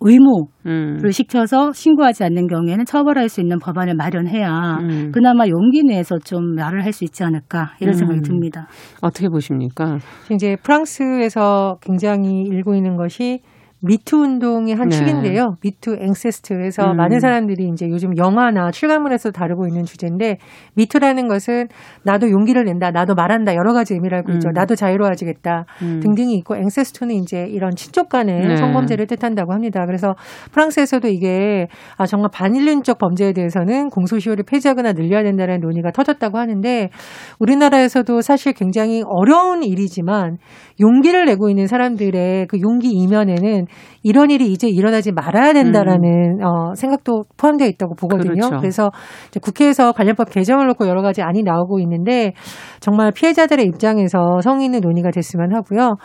[0.00, 1.10] 의무를 음.
[1.10, 5.10] 시켜서 신고하지 않는 경우에는 처벌할 수 있는 법안을 마련해야 음.
[5.12, 8.22] 그나마 용기 내서 좀 말을 할 수 있지 않을까 이런 생각이 음.
[8.22, 8.66] 듭니다.
[9.00, 9.98] 어떻게 보십니까?
[10.32, 13.40] 이제 프랑스에서 굉장히 일고 있는 것이
[13.82, 14.96] 미투 운동의 한 네.
[14.96, 15.56] 축인데요.
[15.62, 16.96] 미투 앵세스트에서 음.
[16.96, 20.36] 많은 사람들이 이제 요즘 영화나 출간물에서 다루고 있는 주제인데
[20.74, 21.68] 미투라는 것은
[22.04, 24.34] 나도 용기를 낸다, 나도 말한다 여러 가지 의미를 알고 음.
[24.34, 24.50] 있죠.
[24.52, 26.00] 나도 자유로워지겠다 음.
[26.00, 28.56] 등등이 있고 앵세스트는 이제 이런 친족 간의 네.
[28.56, 29.86] 성범죄를 뜻한다고 합니다.
[29.86, 30.14] 그래서
[30.52, 31.66] 프랑스에서도 이게
[31.96, 36.90] 아 정말 반인륜적 범죄에 대해서는 공소시효를 폐지하거나 늘려야 된다는 논의가 터졌다고 하는데
[37.38, 40.36] 우리나라에서도 사실 굉장히 어려운 일이지만
[40.80, 43.66] 용기를 내고 있는 사람들의 그 용기 이면에는
[44.02, 46.44] 이런 일이 이제 일어나지 말아야 된다라는 음.
[46.44, 48.34] 어, 생각도 포함되어 있다고 보거든요.
[48.34, 48.56] 그렇죠.
[48.58, 48.90] 그래서
[49.42, 52.32] 국회에서 관련법 개정을 놓고 여러 가지 안이 나오고 있는데
[52.80, 55.96] 정말 피해자들의 입장에서 성의 있는 논의가 됐으면 하고요.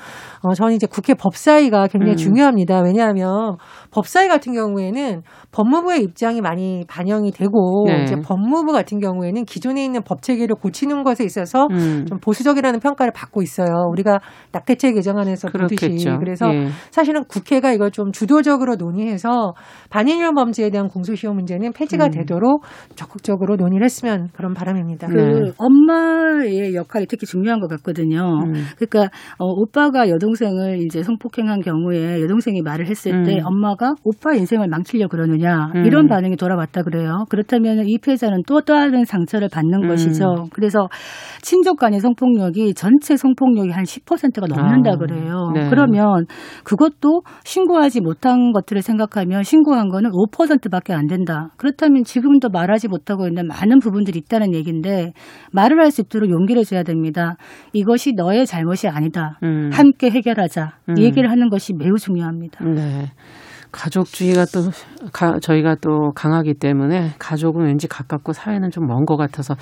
[0.42, 2.18] 어, 저는 이제 국회 법사위가 굉장히 음.
[2.18, 2.82] 중요합니다.
[2.82, 3.56] 왜냐하면
[3.92, 8.04] 법사위 같은 경우에는 법무부의 입장이 많이 반영이 되고 네.
[8.04, 12.06] 이제 법무부 같은 경우에는 기존에 있는 법 체계를 고치는 것에 있어서 음.
[12.08, 13.88] 좀 보수적이라는 평가를 받고 있어요.
[13.92, 14.20] 우리가
[14.52, 16.68] 낙태죄 개정안에서 보듯이 그래서 예.
[16.92, 19.54] 사실은 국회가 이걸 좀 주도적으로 논의해서
[19.90, 22.12] 반인륜 범죄에 대한 공소시효 문제는 폐지가 음.
[22.12, 22.64] 되도록
[22.96, 25.08] 적극적으로 논의를 했으면 그런 바람입니다.
[25.08, 25.52] 그 네.
[25.58, 28.42] 엄마의 역할이 특히 중요한 것 같거든요.
[28.46, 28.54] 음.
[28.78, 33.46] 그러니까 어, 오빠가 여동생을 이제 성폭행한 경우에 여동생이 말을 했을 때 음.
[33.46, 35.86] 엄마가 피해자가 오빠 인생을 망치려 그러느냐 음.
[35.86, 37.26] 이런 반응이 돌아왔다 그래요.
[37.30, 39.88] 그렇다면 이 피해자는 또 다른 상처를 받는 음.
[39.88, 40.48] 것이죠.
[40.52, 40.88] 그래서
[41.42, 44.98] 친족 간의 성폭력이 전체 성폭력이 한 10%가 넘는다 아.
[44.98, 45.52] 그래요.
[45.54, 45.70] 네.
[45.70, 46.26] 그러면
[46.64, 51.50] 그것도 신고하지 못한 것들을 생각하면 신고한 거는 5%밖에 안 된다.
[51.58, 55.14] 그렇다면 지금도 말하지 못하고 있는 많은 부분들이 있다는 얘기인데
[55.52, 57.36] 말을 할 수 있도록 용기 를 줘야 됩니다.
[57.74, 59.38] 이것이 너의 잘못이 아니다.
[59.44, 59.70] 음.
[59.74, 60.78] 함께 해결하자.
[60.90, 60.98] 음.
[60.98, 62.64] 이 얘기를 하는 것이 매우 중요합니다.
[62.64, 63.12] 네.
[63.72, 64.72] 가족주의가 또
[65.12, 69.54] 가, 저희가 또 강하기 때문에 가족은 왠지 가깝고 사회는 좀 먼 것 같아서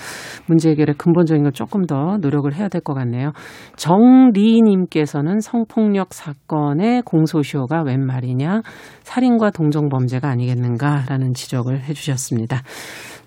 [0.46, 3.32] 문제 해결에 근본적인 걸 조금 더 노력을 해야 될 것 같네요.
[3.76, 8.62] 정리님께서는 성폭력 사건의 공소시효가 웬 말이냐
[9.02, 12.62] 살인과 동정범죄가 아니겠는가라는 지적을 해주셨습니다.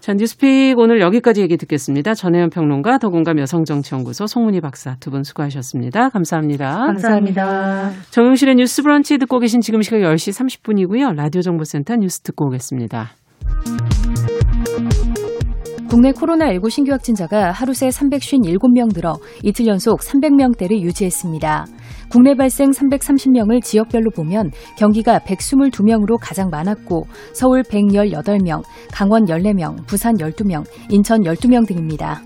[0.00, 2.14] 자, 뉴스픽 오늘 여기까지 얘기 듣겠습니다.
[2.14, 6.10] 전혜연 평론가, 더공감 여성정치연구소 송문희 박사 두 분 수고하셨습니다.
[6.10, 6.76] 감사합니다.
[6.86, 7.90] 감사합니다.
[8.10, 11.14] 정용실의 뉴스 브런치 듣고 계신 지금 시각 10시 30분이고요.
[11.16, 13.10] 라디오 정보센터 뉴스 듣고 오겠습니다.
[15.88, 21.66] 국내 코로나19 신규 확진자가 하루 새 357명 늘어 이틀 연속 300명대를 유지했습니다.
[22.08, 30.64] 국내 발생 330명을 지역별로 보면 경기가 122명으로 가장 많았고 서울 118명, 강원 14명, 부산 12명,
[30.90, 32.22] 인천 12명 등입니다.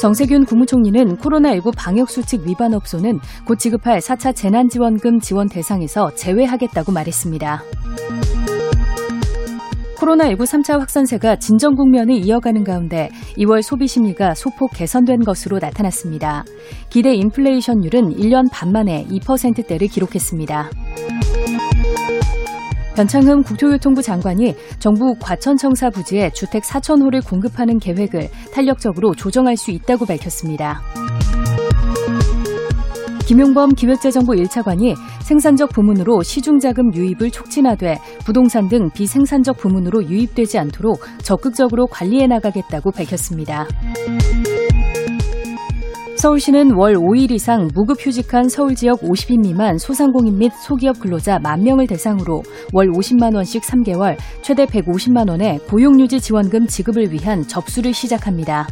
[0.00, 7.62] 정세균 국무총리는 코로나19 방역수칙 위반 업소는 곧 지급할 4차 재난지원금 지원 대상에서 제외하겠다고 말했습니다.
[10.00, 16.44] 코로나19 3차 확산세가 진정 국면을 이어가는 가운데 2월 소비 심리가 소폭 개선된 것으로 나타났습니다.
[16.88, 20.70] 기대 인플레이션율은 1년 반 만에 2%대를 기록했습니다.
[22.96, 30.06] 변창흠 국토교통부 장관이 정부 과천청사 부지에 주택 4천 호를 공급하는 계획을 탄력적으로 조정할 수 있다고
[30.06, 30.82] 밝혔습니다.
[33.30, 41.86] 김용범 기획재정부 1차관이 생산적 부문으로 시중자금 유입을 촉진하되 부동산 등 비생산적 부문으로 유입되지 않도록 적극적으로
[41.86, 43.68] 관리해 나가겠다고 밝혔습니다.
[46.16, 51.86] 서울시는 월 5일 이상 무급휴직한 서울 지역 50인 미만 소상공인 및 소기업 근로자 만 명을
[51.86, 58.66] 대상으로 월 50만 원씩 3개월, 최대 150만 원의 고용유지 지원금 지급을 위한 접수를 시작합니다.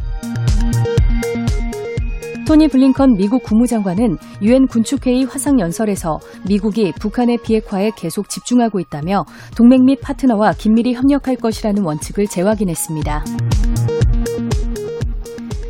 [2.49, 9.23] 토니 블링컨 미국 국무장관은 유엔 군축회의 화상연설에서 미국이 북한의 비핵화에 계속 집중하고 있다며
[9.55, 13.23] 동맹 및 파트너와 긴밀히 협력할 것이라는 원칙을 재확인했습니다.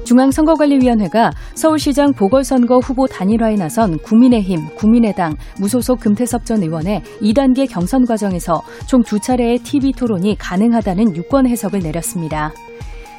[0.06, 8.62] 중앙선거관리위원회가 서울시장 보궐선거 후보 단일화에 나선 국민의힘, 국민의당, 무소속 금태섭 전 의원의 2단계 경선 과정에서
[8.88, 12.54] 총 두 차례의 TV 토론이 가능하다는 유권 해석을 내렸습니다.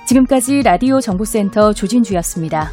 [0.06, 2.70] 지금까지 라디오 정보센터 조진주였습니다.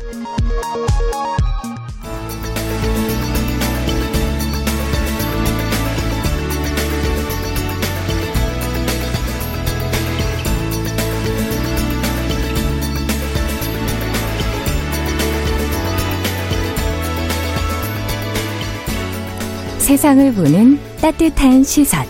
[19.88, 22.06] 세상을 보는 따뜻한 시선.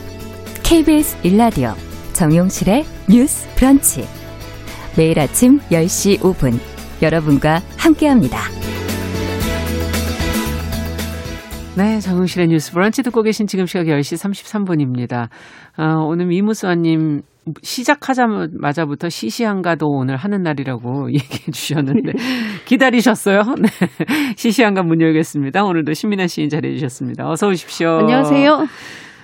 [0.64, 1.76] KBS 일라디오
[2.14, 4.04] 정용실의 뉴스 브런치.
[4.98, 6.60] 매일 아침 10시 5분
[7.04, 8.40] 여러분과 함께합니다.
[11.76, 15.30] 네, 정용실의 뉴스 브런치 듣고 계신 지금 시각 10시 33분입니다.
[15.78, 17.22] 어, 오늘 미무수아님
[17.62, 22.14] 시작하자마자부터 시시한가도 오늘 하는 날이라고 얘기해 주셨는데
[22.66, 23.42] 기다리셨어요?
[23.62, 23.70] 네.
[24.36, 25.64] 시시한가 문 열겠습니다.
[25.64, 27.30] 오늘도 신민아 시인 자리해 주셨습니다.
[27.30, 28.00] 어서 오십시오.
[28.00, 28.66] 안녕하세요.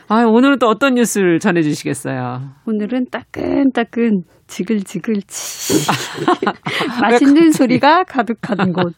[0.09, 2.41] 아, 오늘은 또 어떤 뉴스를 전해 주시겠어요?
[2.67, 5.73] 오늘은 따끈따끈 지글지글 치.
[7.01, 8.93] 맛있는 소리가 가득한 곳.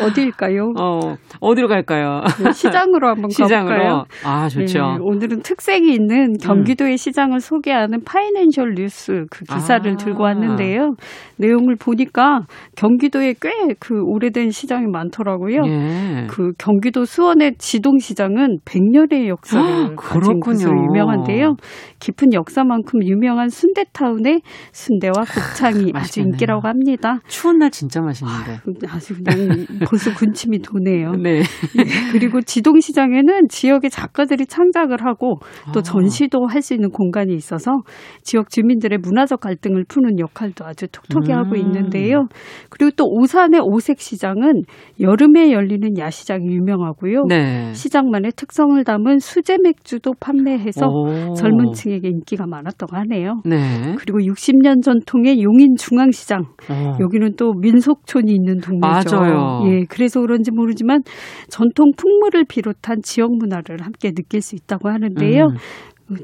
[0.00, 0.72] 어디일까요?
[0.80, 2.22] 어, 어디로 갈까요?
[2.42, 3.76] 네, 시장으로 한번 시장으로?
[3.76, 4.04] 가볼까요?
[4.24, 4.78] 아, 좋죠.
[4.78, 6.96] 네, 오늘은 특색이 있는 경기도의 음.
[6.96, 9.96] 시장을 소개하는 파이낸셜 뉴스 그 기사를 아.
[9.96, 10.94] 들고 왔는데요.
[11.38, 12.42] 내용을 보니까
[12.76, 15.62] 경기도에 꽤 그 오래된 시장이 많더라고요.
[15.66, 16.26] 예.
[16.28, 21.56] 그 경기도 수원의 지동시장은 100년의 역사를 아, 가진 곳으로 유명한데요.
[22.00, 24.40] 깊은 역사만큼 유명한 순대타운의
[24.84, 27.20] 순대와 곱창이 아, 아주 인기라고 합니다.
[27.28, 28.58] 추운 날 진짜 맛있는데.
[28.88, 31.12] 아, 주 그냥 벌써 군침이 도네요.
[31.22, 31.40] 네.
[31.40, 31.84] 네.
[32.12, 35.38] 그리고 지동시장에는 지역의 작가들이 창작을 하고
[35.72, 35.82] 또 아.
[35.82, 37.82] 전시도 할 수 있는 공간이 있어서
[38.22, 41.36] 지역 주민들의 문화적 갈등을 푸는 역할도 아주 톡톡히 음.
[41.36, 42.26] 하고 있는데요.
[42.70, 44.62] 그리고 또 오산의 오색시장은
[44.98, 47.24] 여름에 열리는 야시장이 유명하고요.
[47.28, 47.72] 네.
[47.74, 51.34] 시장만의 특성을 담은 수제 맥주도 판매해서 오.
[51.34, 53.42] 젊은 층에게 인기가 많았다고 하네요.
[53.44, 53.94] 네.
[53.98, 56.46] 그리고 60년 200년 전통의 용인 중앙시장.
[56.70, 56.96] 어.
[57.00, 59.16] 여기는 또 민속촌이 있는 동네죠.
[59.16, 59.62] 맞아요.
[59.66, 61.02] 예, 그래서 그런지 모르지만
[61.48, 65.46] 전통 풍물을 비롯한 지역 문화를 함께 느낄 수 있다고 하는데요.
[65.46, 65.56] 음.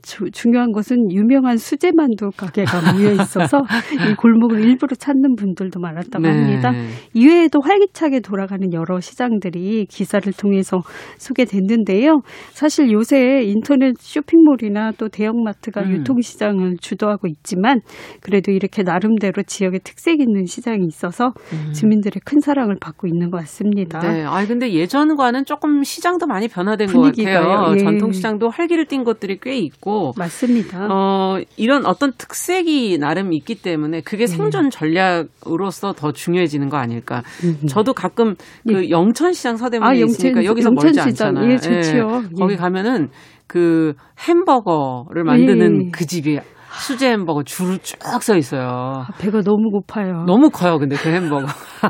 [0.03, 3.63] 주, 중요한 것은 유명한 수제만두 가게가 모여 있어서
[4.11, 6.29] 이 골목을 일부러 찾는 분들도 많았다고 네.
[6.31, 6.73] 합니다.
[7.15, 10.83] 이외에도 활기차게 돌아가는 여러 시장들이 기사를 통해서
[11.17, 12.21] 소개됐는데요.
[12.51, 15.93] 사실 요새 인터넷 쇼핑몰이나 또 대형마트가 음.
[15.93, 17.81] 유통시장을 주도하고 있지만
[18.21, 21.73] 그래도 이렇게 나름대로 지역의 특색 있는 시장이 있어서 음.
[21.73, 24.01] 주민들의 큰 사랑을 받고 있는 것 같습니다.
[24.01, 24.25] 네.
[24.25, 27.41] 아 근데 예전과는 조금 시장도 많이 변화된 분위기가요.
[27.41, 27.75] 것 같아요.
[27.75, 27.79] 예.
[27.79, 30.89] 전통시장도 활기를 띈 것들이 꽤 있고 맞습니다.
[30.91, 34.27] 어, 이런 어떤 특색이 나름 있기 때문에 그게 네.
[34.27, 37.23] 생존 전략으로서 더 중요해지는 거 아닐까.
[37.45, 37.67] 음.
[37.67, 38.35] 저도 가끔
[38.67, 38.91] 그 네.
[38.91, 41.51] 영천시장 서대문에 아, 있으니까 여기서 멀지 않잖아요.
[41.51, 41.97] 예, 좋죠.
[41.97, 42.39] 예.
[42.39, 43.09] 거기 가면은
[43.47, 43.95] 그
[44.29, 45.91] 햄버거를 만드는 예.
[45.93, 46.39] 그 집이
[46.73, 49.05] 수제 햄버거 줄을 쭉서 있어요.
[49.07, 50.25] 아, 배가 너무 고파요.
[50.27, 51.47] 너무 커요, 근데 그 햄버거.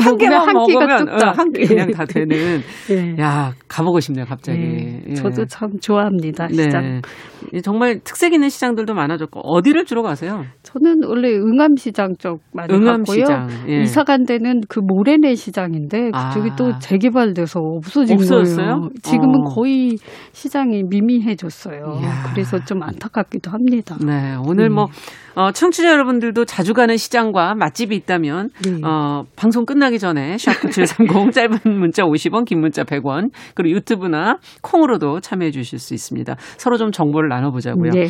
[0.00, 2.60] 한 개만 한 먹으면 어, 한끼 그냥 다 되는.
[2.88, 3.16] 네.
[3.20, 4.58] 야 가보고 싶네요, 갑자기.
[4.58, 5.02] 네.
[5.08, 5.14] 예.
[5.14, 7.00] 저도 참 좋아합니다, 시장.
[7.52, 7.60] 네.
[7.62, 10.44] 정말 특색 있는 시장들도 많아졌고 어디를 주로 가세요?
[10.62, 13.46] 저는 원래 응암시장 쪽 많이 응암시장.
[13.46, 13.68] 갔고요.
[13.68, 13.82] 예.
[13.82, 16.56] 이사 간 데는 그 모래내 시장인데 그쪽이 아.
[16.56, 18.66] 또 재개발돼서 없어진 없어졌어요?
[18.66, 18.88] 거예요.
[19.02, 19.54] 지금은 어.
[19.54, 19.96] 거의
[20.32, 21.98] 시장이 미미해졌어요.
[22.00, 22.22] 이야.
[22.32, 23.96] 그래서 좀 안타깝기도 합니다.
[24.06, 24.86] 네, 오늘 뭐,
[25.34, 28.80] 어, 청취자 여러분들도 자주 가는 시장과 맛집이 있다면 네.
[28.84, 35.50] 어, 방송 끝나기 전에 샵9730 짧은 문자 50원, 긴 문자 100원 그리고 유튜브나 콩으로도 참여해
[35.50, 36.36] 주실 수 있습니다.
[36.56, 37.90] 서로 좀 정보를 나눠보자고요.
[37.90, 38.08] 네.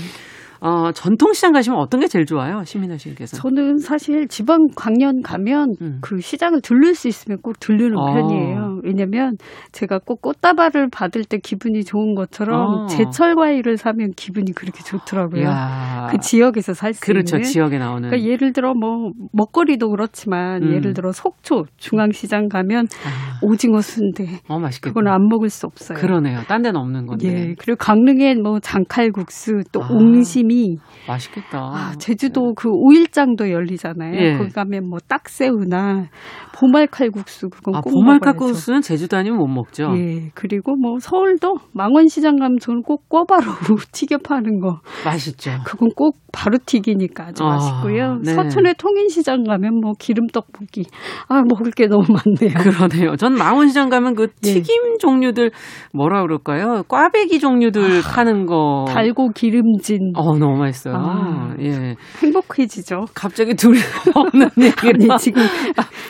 [0.60, 2.62] 어, 전통시장 가시면 어떤 게 제일 좋아요?
[2.64, 3.36] 시민아 씨께서.
[3.36, 5.98] 저는 사실 지방 강연 가면 음.
[6.00, 8.14] 그 시장을 들를 수 있으면 꼭 들르는 어.
[8.14, 8.80] 편이에요.
[8.84, 9.36] 왜냐면
[9.72, 12.86] 제가 꼭 꽃다발을 받을 때 기분이 좋은 것처럼 어.
[12.86, 15.42] 제철 과일을 사면 기분이 그렇게 좋더라고요.
[15.44, 16.08] 야.
[16.10, 17.24] 그 지역에서 살수 있는.
[17.24, 17.42] 그렇죠.
[17.42, 18.08] 지역에 나오는.
[18.08, 20.72] 그러니까 예를 들어 뭐 먹거리도 그렇지만 음.
[20.72, 23.38] 예를 들어 속초 중앙시장 가면 아.
[23.42, 24.40] 오징어 순대.
[24.48, 24.94] 어, 맛있겠다.
[24.94, 25.98] 그건 안 먹을 수 없어요.
[25.98, 26.40] 그러네요.
[26.48, 27.28] 딴 데는 없는 건데.
[27.28, 27.54] 예.
[27.58, 29.88] 그리고 강릉에 뭐 장칼국수 또 아.
[29.90, 31.58] 옹심 느낌이 맛있겠다.
[31.58, 34.14] 아, 제주도 그 오일장도 열리잖아요.
[34.14, 34.38] 예.
[34.38, 36.06] 거기 가면 뭐 딱새우나
[36.54, 39.92] 보말칼국수 그건 아, 보말칼국수는 제주도 아니면 못 먹죠.
[39.96, 40.30] 예.
[40.34, 43.42] 그리고 뭐 서울도 망원시장 가면 저는 꼭 꿔바로
[43.92, 45.50] 튀겨 파는 거 맛있죠.
[45.64, 48.18] 그건 꼭 바로 튀기니까 아주 아, 맛있고요.
[48.22, 48.34] 네.
[48.34, 50.84] 서촌의 통인시장 가면 뭐 기름떡볶이
[51.28, 52.54] 아 먹을 게 너무 많네요.
[52.60, 53.16] 그러네요.
[53.16, 54.52] 전 망원시장 가면 그 예.
[54.52, 54.98] 튀김 예.
[54.98, 55.50] 종류들
[55.92, 56.82] 뭐라 그럴까요?
[56.88, 60.12] 꽈배기 종류들 아, 파는 거 달고 기름진.
[60.14, 60.94] 어 너무 맛있어요.
[60.96, 61.96] 아, 예.
[62.22, 63.06] 행복해지죠.
[63.14, 63.78] 갑자기 둘이
[64.14, 65.42] 먹는 얘기가 지금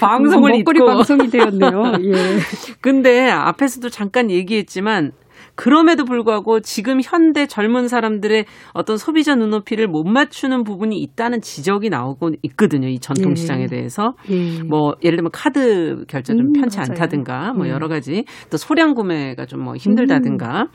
[0.01, 0.87] 방송을 먹거리 잊고.
[0.87, 1.93] 방송이 되었네요.
[2.03, 2.39] 예.
[2.81, 5.13] 근데 앞에서도 잠깐 얘기했지만
[5.57, 12.31] 그럼에도 불구하고 지금 현대 젊은 사람들의 어떤 소비자 눈높이를 못 맞추는 부분이 있다는 지적이 나오고
[12.43, 12.89] 있거든요.
[12.89, 13.67] 이 전통 시장에 예.
[13.67, 14.13] 대해서.
[14.31, 14.63] 예.
[14.63, 16.91] 뭐 예를 들면 카드 결제 좀 음, 편치 맞아요.
[16.91, 17.71] 않다든가 뭐 음.
[17.71, 20.69] 여러 가지 또 소량 구매가 좀 뭐 힘들다든가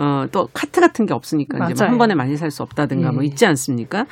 [0.00, 0.04] 음.
[0.24, 1.72] 어또 카트 같은 게 없으니까 맞아요.
[1.72, 3.12] 이제 뭐한 번에 많이 살 수 없다든가 예.
[3.12, 4.06] 뭐 있지 않습니까?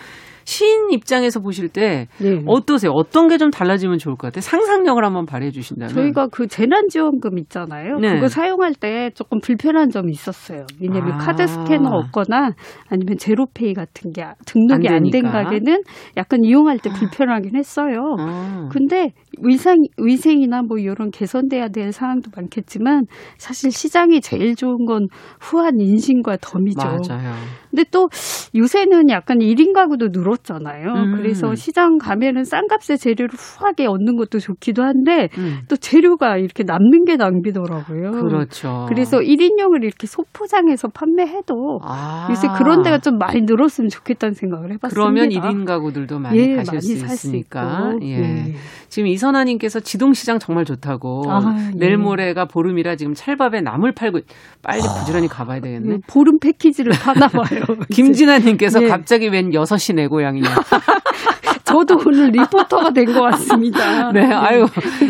[0.50, 2.42] 시인 입장에서 보실 때 네.
[2.46, 2.90] 어떠세요?
[2.92, 4.40] 어떤 게 좀 달라지면 좋을 것 같아요?
[4.42, 5.94] 상상력을 한번 발휘해 주신다면.
[5.94, 7.96] 저희가 그 재난지원금 있잖아요.
[7.98, 8.14] 네.
[8.16, 10.66] 그거 사용할 때 조금 불편한 점이 있었어요.
[10.82, 11.16] 왜냐하면 아.
[11.18, 12.50] 카드 스캐너 없거나
[12.90, 15.82] 아니면 제로페이 같은 게 등록이 안 된 가게는
[16.16, 18.16] 약간 이용할 때 불편하긴 했어요.
[18.18, 18.68] 아.
[18.70, 23.04] 근데 위생, 위생이나 뭐 이런 개선돼야 될 사항도 많겠지만
[23.38, 25.06] 사실 시장이 제일 좋은 건
[25.40, 26.78] 후한 인심과 덤이죠.
[26.78, 27.32] 맞아요.
[27.70, 28.08] 근데 또
[28.54, 30.92] 요새는 약간 1인 가구도 늘었잖아요.
[30.92, 31.16] 음.
[31.16, 35.60] 그래서 시장 가면은 싼 값에 재료를 후하게 얻는 것도 좋기도 한데 음.
[35.68, 38.10] 또 재료가 이렇게 남는 게 낭비더라고요.
[38.10, 38.86] 그렇죠.
[38.88, 42.26] 그래서 1인용을 이렇게 소포장해서 판매해도 아.
[42.30, 44.88] 요새 그런 데가 좀 많이 늘었으면 좋겠다는 생각을 해봤습니다.
[44.88, 47.92] 그러면 1인 가구들도 많이 예, 가실 많이 수 있으니까.
[47.92, 48.20] 수 예.
[48.20, 48.54] 예.
[48.90, 51.78] 지금 이선아님께서 지동시장 정말 좋다고 아, 예.
[51.78, 54.20] 내일 모레가 보름이라 지금 찰밥에 나물 팔고
[54.62, 55.94] 빨리 부지런히 가봐야 되겠네.
[55.94, 57.62] 예, 보름 패키지를 파나 봐요.
[57.94, 58.88] 김진아님께서 예.
[58.88, 60.48] 갑자기 웬 6시 내 고향이냐.
[61.70, 64.12] 저도 오늘 리포터가 된 것 같습니다.
[64.12, 64.66] 네, 아유,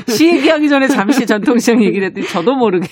[0.06, 2.86] 시 얘기하기 전에 잠시 전통시장 얘기를 했더니 저도 모르게.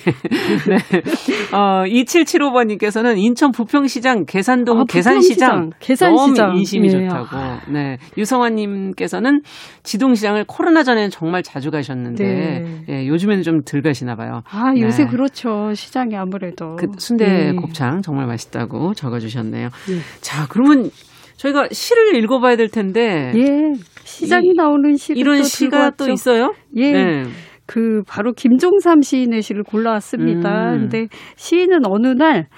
[0.68, 0.76] 네.
[1.57, 5.70] 어, 2775번님께서는 인천 부평시장, 계산동 아, 계산시장.
[5.81, 6.46] 계산시장.
[6.48, 7.09] 너무 인심이 네.
[7.09, 7.37] 좋다고.
[7.72, 7.98] 네.
[8.16, 9.42] 유성환님께서는
[9.83, 12.85] 지동시장을 코로나 전에는 정말 자주 가셨는데, 네.
[12.88, 14.42] 예, 요즘에는 좀 덜 가시나 봐요.
[14.50, 15.11] 아, 요새 네.
[15.11, 15.72] 그렇죠.
[15.74, 16.76] 시장이 아무래도.
[16.76, 17.52] 그 순대 네.
[17.52, 19.68] 곱창 정말 맛있다고 적어주셨네요.
[19.88, 19.94] 네.
[20.20, 20.90] 자, 그러면
[21.38, 23.33] 저희가 시를 읽어봐야 될 텐데.
[23.35, 23.72] 예.
[24.05, 26.52] 시장이 이, 나오는 시 이런 시가 또 있어요?
[26.77, 26.92] 예.
[26.92, 27.23] 네.
[27.67, 30.73] 그 바로 김종삼 시인의 시를 골라왔습니다.
[30.73, 30.79] 음.
[30.81, 31.06] 근데
[31.37, 32.48] 시인은 어느 날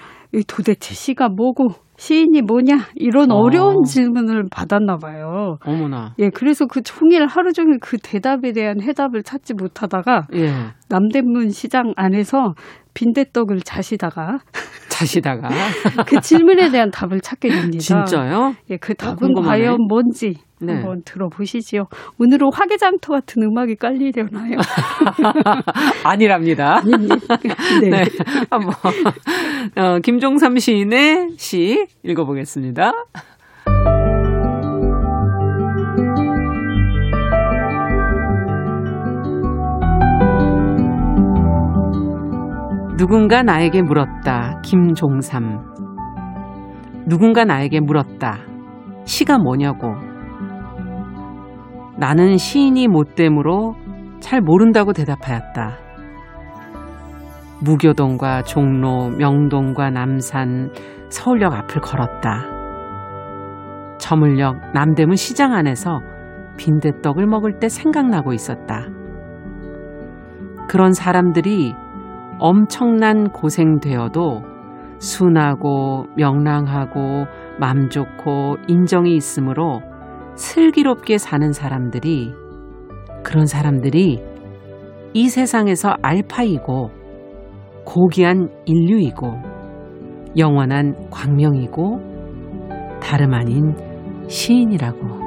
[0.47, 3.47] 도대체 시가 뭐고 시인이 뭐냐 이런 어.
[3.49, 5.57] 려운 질문을 받았나 봐요.
[5.63, 6.15] 어머나.
[6.17, 10.47] 예, 그래서 그 종일 하루 종일 그 대답에 대한 해답을 찾지 못하다가 예.
[10.89, 12.55] 남대문 시장 안에서
[12.93, 14.39] 빈대떡을 자시다가
[15.01, 15.49] 자시다가
[16.07, 17.79] 그 질문에 대한 답을 찾게 됩니다.
[17.79, 18.55] 진짜요?
[18.69, 20.73] 예, 그 답은 어, 과연 뭔지 네.
[20.73, 21.85] 한번 들어보시지요.
[22.19, 24.57] 오늘은 화개장터 같은 음악이 깔리려나요?
[26.05, 26.81] 아니랍니다.
[27.81, 27.89] 네.
[27.89, 28.03] 네.
[28.49, 28.73] 한번
[29.75, 32.91] 어, 김종삼 시인의 시 읽어보겠습니다.
[43.01, 44.61] 누군가 나에게 물었다.
[44.61, 45.73] 김종삼.
[47.07, 48.37] 누군가 나에게 물었다.
[49.05, 49.95] 시가 뭐냐고.
[51.97, 53.73] 나는 시인이 못됨으로
[54.19, 55.79] 잘 모른다고 대답하였다.
[57.63, 60.69] 무교동과 종로, 명동과 남산,
[61.09, 62.45] 서울역 앞을 걸었다.
[63.97, 66.01] 저물역 남대문 시장 안에서
[66.57, 68.85] 빈대떡을 먹을 때 생각나고 있었다.
[70.69, 71.73] 그런 사람들이
[72.43, 74.41] 엄청난 고생되어도
[74.97, 77.27] 순하고 명랑하고
[77.59, 79.81] 맘 좋고 인정이 있으므로
[80.35, 82.33] 슬기롭게 사는 사람들이
[83.23, 84.23] 그런 사람들이
[85.13, 86.89] 이 세상에서 알파이고
[87.85, 89.27] 고귀한 인류이고
[90.35, 91.99] 영원한 광명이고
[93.03, 93.75] 다름 아닌
[94.27, 95.21] 시인이라고.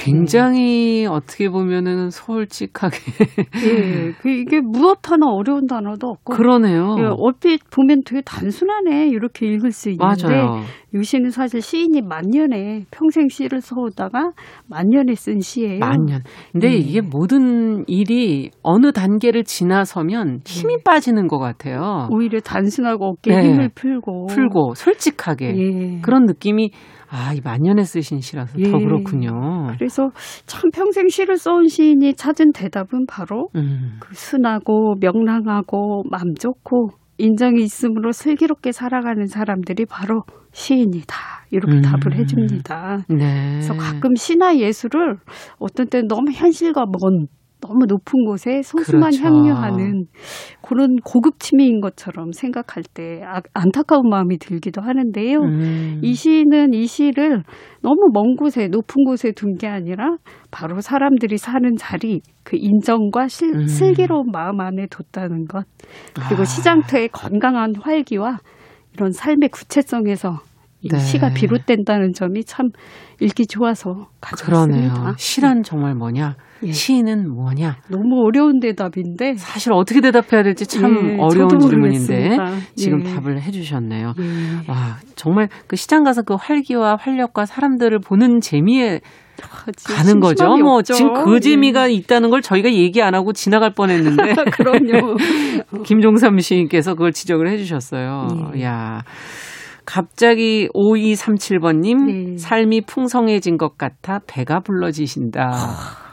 [0.00, 2.96] 굉장히 어떻게 보면은 솔직하게.
[3.66, 6.32] 예, 그 이게 무엇 하나 어려운 단어도 없고.
[6.34, 6.96] 그러네요.
[6.98, 10.62] 예, 얼핏 보면 되게 단순하네 이렇게 읽을 수 있는데 맞아요.
[10.94, 14.32] 유시는 사실 시인이 만년에 평생 시를 써오다가
[14.68, 15.78] 만년에 쓴 시예요.
[15.78, 16.22] 만년.
[16.52, 16.76] 근데 예.
[16.76, 20.82] 이게 모든 일이 어느 단계를 지나서면 힘이 예.
[20.82, 22.08] 빠지는 것 같아요.
[22.10, 23.50] 오히려 단순하고 어깨에 네.
[23.50, 26.00] 힘을 풀고 풀고 솔직하게 예.
[26.00, 26.70] 그런 느낌이
[27.10, 28.70] 아, 이 만년에 쓰신 시라서 예.
[28.70, 29.66] 더 그렇군요.
[29.76, 30.10] 그래서
[30.46, 33.96] 참 평생 시를 써온 시인이 찾은 대답은 바로 음.
[33.98, 41.16] 그 순하고 명랑하고 맘 좋고 인정이 있으므로 슬기롭게 살아가는 사람들이 바로 시인이다.
[41.50, 41.82] 이렇게 음.
[41.82, 43.04] 답을 해줍니다.
[43.08, 43.50] 네.
[43.52, 45.16] 그래서 가끔 시나 예술을
[45.58, 47.26] 어떤 때는 너무 현실과 먼
[47.60, 49.24] 너무 높은 곳에 소수만 그렇죠.
[49.24, 50.04] 향유하는
[50.62, 55.38] 그런 고급 취미인 것처럼 생각할 때 아, 안타까운 마음이 들기도 하는데요.
[55.40, 56.00] 음.
[56.02, 57.42] 이 시는 이 시를
[57.82, 60.16] 너무 먼 곳에 높은 곳에 둔 게 아니라
[60.50, 63.66] 바로 사람들이 사는 자리 그 인정과 실, 음.
[63.66, 65.66] 슬기로운 마음 안에 뒀다는 것
[66.14, 66.44] 그리고 아.
[66.44, 68.38] 시장터의 건강한 활기와
[68.94, 70.49] 이런 삶의 구체성에서 이
[70.88, 70.98] 네.
[70.98, 72.70] 시가 비롯된다는 점이 참
[73.20, 74.94] 읽기 좋아서 가져왔습니다.
[74.94, 75.14] 그러네요.
[75.18, 76.36] 시란 정말 뭐냐?
[76.62, 76.72] 예.
[76.72, 77.76] 시인은 뭐냐?
[77.88, 82.36] 너무 어려운 대답인데 사실 어떻게 대답해야 될지 참 예, 어려운 질문인데
[82.76, 83.14] 지금 예.
[83.14, 84.14] 답을 해주셨네요.
[84.18, 84.70] 예.
[84.70, 89.00] 와 정말 그 시장 가서 그 활기와 활력과 사람들을 보는 재미에
[89.86, 90.44] 가는 거죠.
[90.56, 90.94] 뭐 없죠.
[90.94, 91.40] 지금 그 예.
[91.40, 94.34] 재미가 있다는 걸 저희가 얘기 안 하고 지나갈 뻔했는데.
[94.52, 95.16] 그럼요.
[95.84, 98.52] 김종삼 시인께서 그걸 지적을 해주셨어요.
[98.56, 98.62] 예.
[98.64, 99.02] 야.
[99.84, 102.38] 갑자기 5237번님, 네.
[102.38, 105.50] 삶이 풍성해진 것 같아 배가 불러지신다.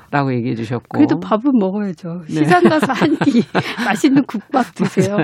[0.09, 0.97] 라고 얘기해 주셨고.
[0.97, 2.21] 그래도 밥은 먹어야죠.
[2.29, 2.33] 네.
[2.35, 3.43] 시장 가서 한 끼
[3.85, 5.17] 맛있는 국밥 드세요.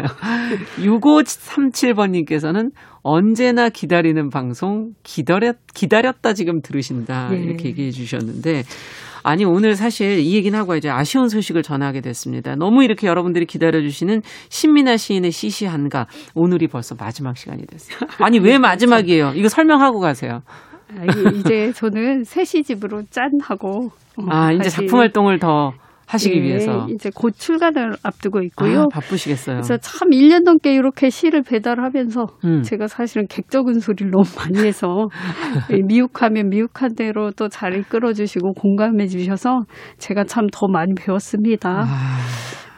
[0.80, 2.72] 6537번님께서는
[3.02, 7.30] 언제나 기다리는 방송 기다렸, 기다렸다 지금 들으신다.
[7.30, 7.38] 네.
[7.44, 8.64] 이렇게 얘기해 주셨는데.
[9.24, 12.56] 아니 오늘 사실 이 얘기는 하고 이제 아쉬운 소식을 전하게 됐습니다.
[12.56, 17.98] 너무 이렇게 여러분들이 기다려주시는 신민아 시인의 시시한가 오늘이 벌써 마지막 시간이 됐어요.
[18.20, 19.34] 아니 왜 마지막이에요?
[19.36, 20.42] 이거 설명하고 가세요.
[20.96, 21.06] 아,
[21.36, 25.72] 이제 저는 새 시집으로 짠 하고 어, 아 이제 작품 활동을 더
[26.08, 28.82] 하시기 네, 위해서 이제 곧 출간을 앞두고 있고요.
[28.82, 29.58] 아, 바쁘시겠어요.
[29.58, 32.62] 그래서 참 1년 넘게 이렇게 시를 배달하면서 음.
[32.62, 35.08] 제가 사실은 객적은 소리를 너무 많이 해서
[35.88, 39.62] 미혹하면 미혹한 대로 또 잘 이끌어 주시고 공감해 주셔서
[39.98, 41.86] 제가 참 더 많이 배웠습니다.
[41.88, 42.18] 아.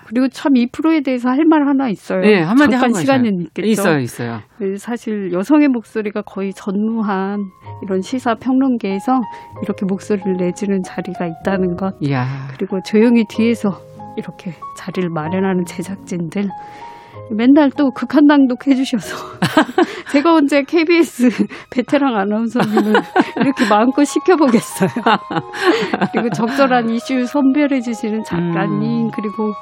[0.06, 2.22] 그리고 참 이 프로에 대해서 할 말 하나 있어요.
[2.22, 3.68] 네, 한마디 잠깐 시간은 있겠죠.
[3.68, 4.40] 있어요, 있어요.
[4.60, 7.40] 네, 사실 여성의 목소리가 거의 전무한
[7.84, 9.22] 이런 시사 평론계에서
[9.64, 11.96] 이렇게 목소리를 내주는 자리가 있다는 것.
[12.02, 12.26] 이야.
[12.56, 13.80] 그리고 조용히 뒤에서
[14.18, 16.48] 이렇게 자리를 마련하는 제작진들
[17.32, 19.16] 맨날 또 극한 낭독 해 주셔서
[20.12, 21.30] 제가 언제 KBS
[21.72, 22.94] 베테랑 아나운서님을
[23.42, 24.90] 이렇게 마음껏 시켜보겠어요.
[26.14, 29.12] 그리고 적절한 이슈 선별해 주시는 작가님 음.
[29.16, 29.54] 그리고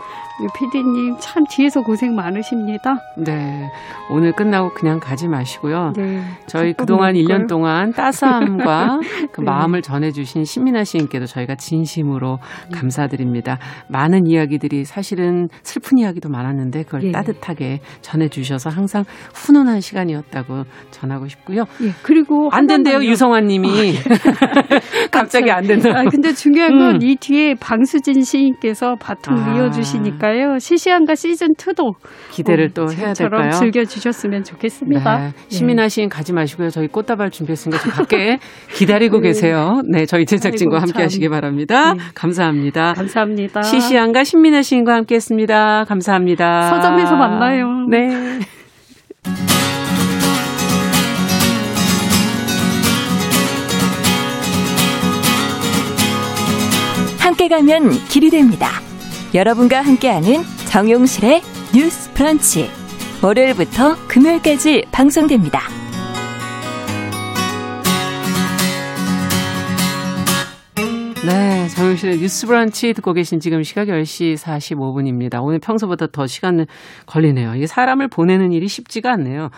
[0.56, 2.98] PD님 참 뒤에서 고생 많으십니다.
[3.18, 3.70] 네.
[4.10, 5.94] 오늘 끝나고 그냥 가지 마시고요.
[5.96, 6.24] 네.
[6.48, 9.00] 저희 그동안 1년 동안 따스함과
[9.32, 9.46] 그 네.
[9.46, 12.40] 마음을 전해주신 신민아 시인께도 저희가 진심으로
[12.72, 12.78] 네.
[12.78, 13.60] 감사드립니다.
[13.88, 17.12] 많은 이야기들이 사실은 슬픈 이야기도 많았는데 그걸 예.
[17.12, 19.04] 따뜻하게 전해주셔서 항상
[19.34, 21.66] 훈훈한 시간이었다고 전하고 싶고요.
[21.82, 21.92] 예.
[22.02, 23.70] 그리고 안 된대요 유성환 님이.
[23.70, 23.94] 아, 예.
[25.12, 25.90] 갑자기 안 된다.
[25.96, 27.18] 아, 근데 중요한 건이 음.
[27.20, 29.56] 뒤에 방수진 시인께서 바통 아.
[29.56, 30.58] 이어주시니까 요.
[30.60, 31.94] 시시한가 시즌 2도
[32.32, 33.52] 기대를 어, 또 해야 될까요?
[33.52, 35.18] 즐겨 주셨으면 좋겠습니다.
[35.20, 35.34] 네.
[35.50, 36.70] 시민아 시인 가지 마시고요.
[36.70, 38.40] 저희 꽃다발 준비했으니까 밖에
[38.74, 39.30] 기다리고 네.
[39.30, 39.82] 계세요.
[39.90, 41.02] 네, 저희 제작진과 함께 참.
[41.04, 41.94] 하시기 바랍니다.
[41.94, 42.00] 네.
[42.16, 42.94] 감사합니다.
[42.94, 43.62] 감사합니다.
[43.64, 45.86] 시시한가 신민아 시인과 함께 했습니다.
[45.86, 46.70] 감사합니다.
[46.70, 47.86] 서점에서 만나요.
[47.90, 48.40] 네.
[57.20, 58.70] 함께 가면 길이 됩니다.
[59.36, 61.42] 여러분과 함께하는 정용실의
[61.76, 62.70] 뉴스 프런치.
[63.24, 65.60] 월요일부터 금요일까지 방송됩니다.
[71.26, 75.42] 네, 정용실의 뉴스 브런치 듣고 계신 지금 시각 10시 45분입니다.
[75.42, 76.66] 오늘 평소보다 더 시간
[77.08, 77.56] 걸리네요.
[77.56, 79.50] 이게 사람을 보내는 일이 쉽지가 않네요.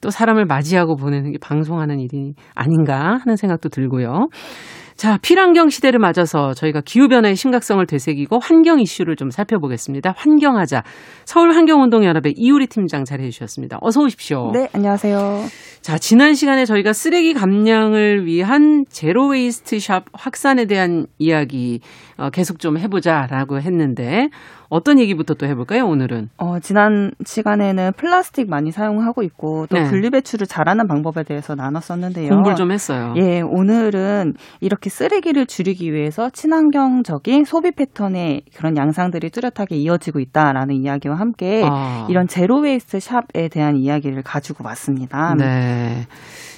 [0.00, 4.28] 또 사람을 맞이하고 보내는 게 방송하는 일이 아닌가 하는 생각도 들고요.
[5.00, 10.12] 자, 필환경 시대를 맞아서 저희가 기후변화의 심각성을 되새기고 환경 이슈를 좀 살펴보겠습니다.
[10.14, 10.82] 환경하자.
[11.24, 13.78] 서울환경운동연합의 이우리 팀장 자리해 주셨습니다.
[13.80, 14.50] 어서 오십시오.
[14.52, 15.44] 네, 안녕하세요.
[15.80, 21.80] 자, 지난 시간에 저희가 쓰레기 감량을 위한 zero waste shop 확산에 대한 이야기
[22.20, 24.28] 어, 계속 좀 해보자라고 했는데
[24.68, 26.28] 어떤 얘기부터 또 해볼까요, 오늘은?
[26.36, 29.84] 어, 지난 시간에는 플라스틱 많이 사용하고 있고 또 네.
[29.84, 32.28] 분리배출을 잘하는 방법에 대해서 나눴었는데요.
[32.28, 33.14] 공부를 좀 했어요.
[33.16, 41.16] 예, 오늘은 이렇게 쓰레기를 줄이기 위해서 친환경적인 소비 패턴의 그런 양상들이 뚜렷하게 이어지고 있다라는 이야기와
[41.16, 42.06] 함께 아.
[42.10, 45.34] 이런 zero waste shop에 대한 이야기를 가지고 왔습니다.
[45.36, 46.06] 네.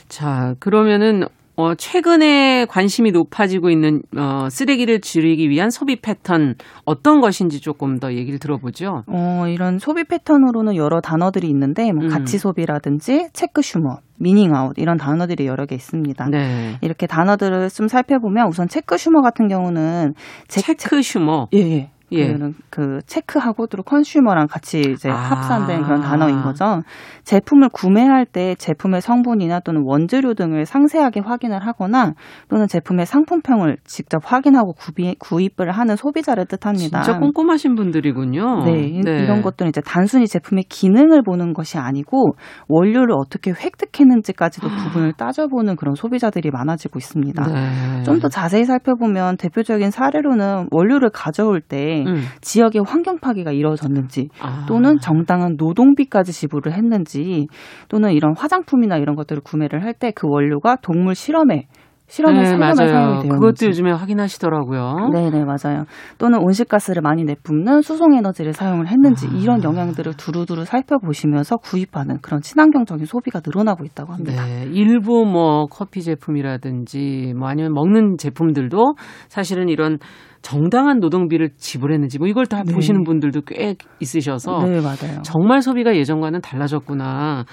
[0.08, 1.24] 자, 그러면은
[1.54, 8.14] 어, 최근에 관심이 높아지고 있는 어, 쓰레기를 줄이기 위한 소비 패턴 어떤 것인지 조금 더
[8.14, 9.04] 얘기를 들어보죠.
[9.06, 12.08] 어, 이런 소비 패턴으로는 여러 단어들이 있는데 뭐 음.
[12.08, 16.28] 가치 소비라든지 checksumer, meaning out 이런 단어들이 여러 개 있습니다.
[16.30, 16.78] 네.
[16.80, 20.14] 이렇게 단어들을 좀 살펴보면 우선 checksumer 같은 경우는
[20.48, 21.48] 체크 슈머.
[21.52, 21.90] 예, 예.
[22.12, 22.36] 예.
[22.70, 25.14] 그 체크하고 또 컨슈머랑 같이 이제 아.
[25.14, 26.82] 합산된 그런 단어인 거죠.
[27.24, 32.14] 제품을 구매할 때 제품의 성분이나 또는 원재료 등을 상세하게 확인을 하거나
[32.48, 37.02] 또는 제품의 상품평을 직접 확인하고 구비, 구입을 하는 소비자를 뜻합니다.
[37.02, 38.64] 진짜 꼼꼼하신 분들이군요.
[38.64, 39.22] 네, 네.
[39.22, 42.34] 이런 것들은 이제 단순히 제품의 기능을 보는 것이 아니고
[42.68, 44.76] 원료를 어떻게 획득했는지까지도 아.
[44.76, 47.44] 부분을 따져보는 그런 소비자들이 많아지고 있습니다.
[47.46, 48.02] 네.
[48.04, 52.22] 좀더 자세히 살펴보면 대표적인 사례로는 원료를 가져올 때 음.
[52.40, 54.64] 지역의 환경 파괴가 이루어졌는지 아.
[54.66, 57.46] 또는 정당한 노동비까지 지불을 했는지
[57.88, 61.66] 또는 이런 화장품이나 이런 것들을 구매를 할 때 그 원료가 동물 실험에
[62.08, 62.74] 실험에 네, 맞아요.
[62.74, 65.10] 사용이 되어 그것도 요즘에 확인하시더라고요.
[65.14, 65.84] 네, 네, 맞아요.
[66.18, 69.30] 또는 온실가스를 많이 내뿜는 수송 에너지를 사용을 했는지 아.
[69.34, 74.44] 이런 영향들을 두루두루 살펴보시면서 구입하는 그런 친환경적인 소비가 늘어나고 있다고 합니다.
[74.44, 78.94] 네, 일부 뭐 커피 제품이라든지 뭐 아니면 먹는 제품들도
[79.28, 79.98] 사실은 이런
[80.42, 82.74] 정당한 노동비를 지불했는지 뭐 이걸 다 네.
[82.74, 85.22] 보시는 분들도 꽤 있으셔서 네, 맞아요.
[85.22, 87.44] 정말 소비가 예전과는 달라졌구나.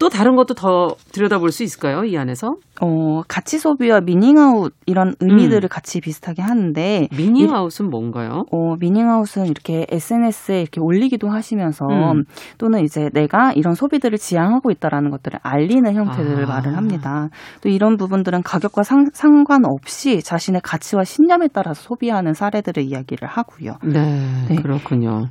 [0.00, 2.04] 또 다른 것도 더 들여다볼 수 있을까요?
[2.04, 2.54] 이 안에서?
[2.80, 5.68] 어, 가치 소비와 미닝아웃 이런 의미들을 음.
[5.68, 8.44] 같이 비슷하게 하는데 미닝아웃은 뭔가요?
[8.50, 12.24] 어, 미닝아웃은 이렇게 SNS에 이렇게 올리기도 하시면서 음.
[12.56, 16.46] 또는 이제 내가 이런 소비들을 지향하고 있다라는 것들을 알리는 형태들을 아.
[16.46, 17.28] 말을 합니다.
[17.60, 23.74] 또 이런 부분들은 가격과 상, 상관없이 자신의 가치와 신념에 따라서 소비하는 사례들을 이야기를 하고요.
[23.84, 24.56] 네, 네.
[24.56, 25.26] 그렇군요.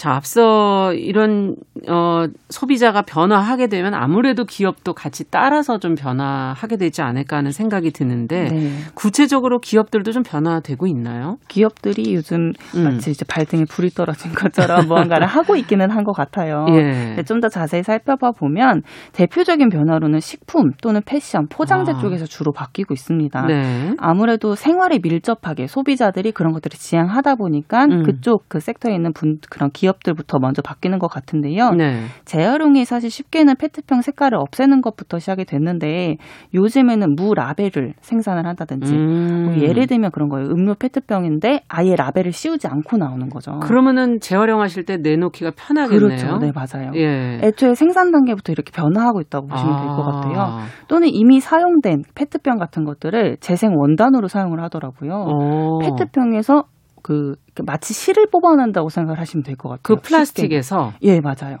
[0.00, 7.36] 자, 앞서 이런 어 소비자가 변화하게 되면 아무래도 기업도 같이 따라서 좀 변화하게 되지 않을까
[7.36, 8.70] 하는 생각이 드는데 네.
[8.94, 11.36] 구체적으로 기업들도 좀 변화되고 있나요?
[11.48, 12.82] 기업들이 요즘 음.
[12.84, 16.64] 마치 이제 발등에 불이 떨어진 것처럼 무언가를 하고 있기는 한 것 같아요.
[16.70, 17.22] 예.
[17.24, 18.80] 좀더 자세히 살펴봐 보면
[19.12, 21.98] 대표적인 변화로는 식품 또는 패션, 포장재 아.
[21.98, 23.42] 쪽에서 주로 바뀌고 있습니다.
[23.48, 23.94] 네.
[23.98, 28.02] 아무래도 생활에 밀접하게 소비자들이 그런 것들을 지향하다 보니까 음.
[28.04, 31.70] 그쪽 그 섹터에 있는 분 그런 기업 기업들부터 먼저 바뀌는 것 같은데요.
[31.70, 32.04] 네.
[32.24, 36.16] 재활용이 사실 쉽게는 페트병 색깔을 없애는 것부터 시작이 됐는데
[36.54, 39.44] 요즘에는 무 라벨을 생산을 한다든지 음.
[39.44, 40.48] 뭐 예를 들면 그런 거예요.
[40.48, 43.58] 음료 페트병인데 아예 라벨을 씌우지 않고 나오는 거죠.
[43.60, 46.00] 그러면은 재활용하실 때 내놓기가 편하겠네요.
[46.00, 46.38] 그렇죠.
[46.38, 46.92] 네, 맞아요.
[46.94, 47.40] 예.
[47.42, 49.80] 애초에 생산 단계부터 이렇게 변화하고 있다고 보시면 아.
[49.80, 50.58] 될것 같아요.
[50.88, 55.12] 또는 이미 사용된 페트병 같은 것들을 재생 원단으로 사용을 하더라고요.
[55.12, 55.78] 오.
[55.78, 56.64] 페트병에서
[57.02, 57.34] 그
[57.64, 59.80] 마치 실을 뽑아낸다고 생각을 하시면 될 것 같아요.
[59.82, 61.08] 그 플라스틱에서 쉽게.
[61.08, 61.58] 예 맞아요.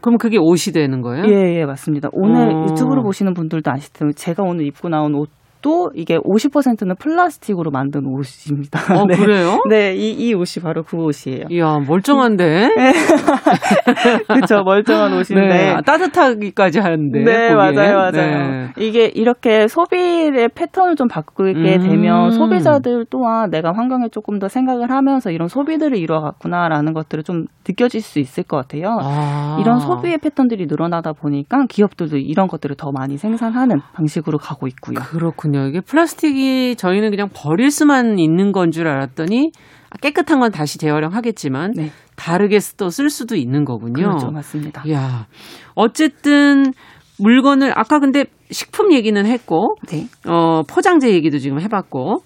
[0.00, 1.24] 그럼 그게 옷이 되는 거예요?
[1.28, 2.08] 예, 예, 맞습니다.
[2.12, 2.66] 오늘 어.
[2.68, 5.28] 유튜브로 보시는 분들도 아시겠지만 제가 오늘 입고 나온 옷
[5.62, 8.80] 또 이게 50%는 플라스틱으로 만든 옷입니다.
[8.94, 9.16] 어, 네.
[9.16, 9.62] 그래요?
[9.68, 11.46] 네, 이, 이 옷이 바로 그 옷이에요.
[11.50, 12.74] 이야, 멀쩡한데?
[12.76, 12.92] 네.
[14.26, 15.46] 그렇죠, 멀쩡한 옷인데.
[15.46, 17.18] 네, 아, 따뜻하기까지 하는데.
[17.20, 17.56] 네, 보기엔.
[17.56, 18.12] 맞아요, 맞아요.
[18.12, 18.68] 네.
[18.76, 21.82] 이게 이렇게 소비의 패턴을 좀 바꾸게 음.
[21.82, 28.00] 되면 소비자들 또한 내가 환경에 조금 더 생각을 하면서 이런 소비들을 이뤄갔구나라는 것들을 좀 느껴질
[28.00, 28.98] 수 있을 것 같아요.
[29.00, 29.58] 아.
[29.60, 34.96] 이런 소비의 패턴들이 늘어나다 보니까 기업들도 이런 것들을 더 많이 생산하는 방식으로 가고 있고요.
[34.98, 35.51] 그렇군요.
[35.52, 35.68] 그렇군요.
[35.68, 39.52] 이게 플라스틱이 저희는 그냥 버릴 수만 있는 건 줄 알았더니
[40.00, 41.90] 깨끗한 건 다시 재활용하겠지만 네.
[42.16, 43.92] 다르게 또 쓸 수도 있는 거군요.
[43.92, 44.82] 그렇죠, 맞습니다.
[44.90, 45.26] 야,
[45.74, 46.72] 어쨌든
[47.18, 50.06] 물건을 아까 근데 식품 얘기는 했고, 네.
[50.26, 52.22] 어 포장재 얘기도 지금 해봤고,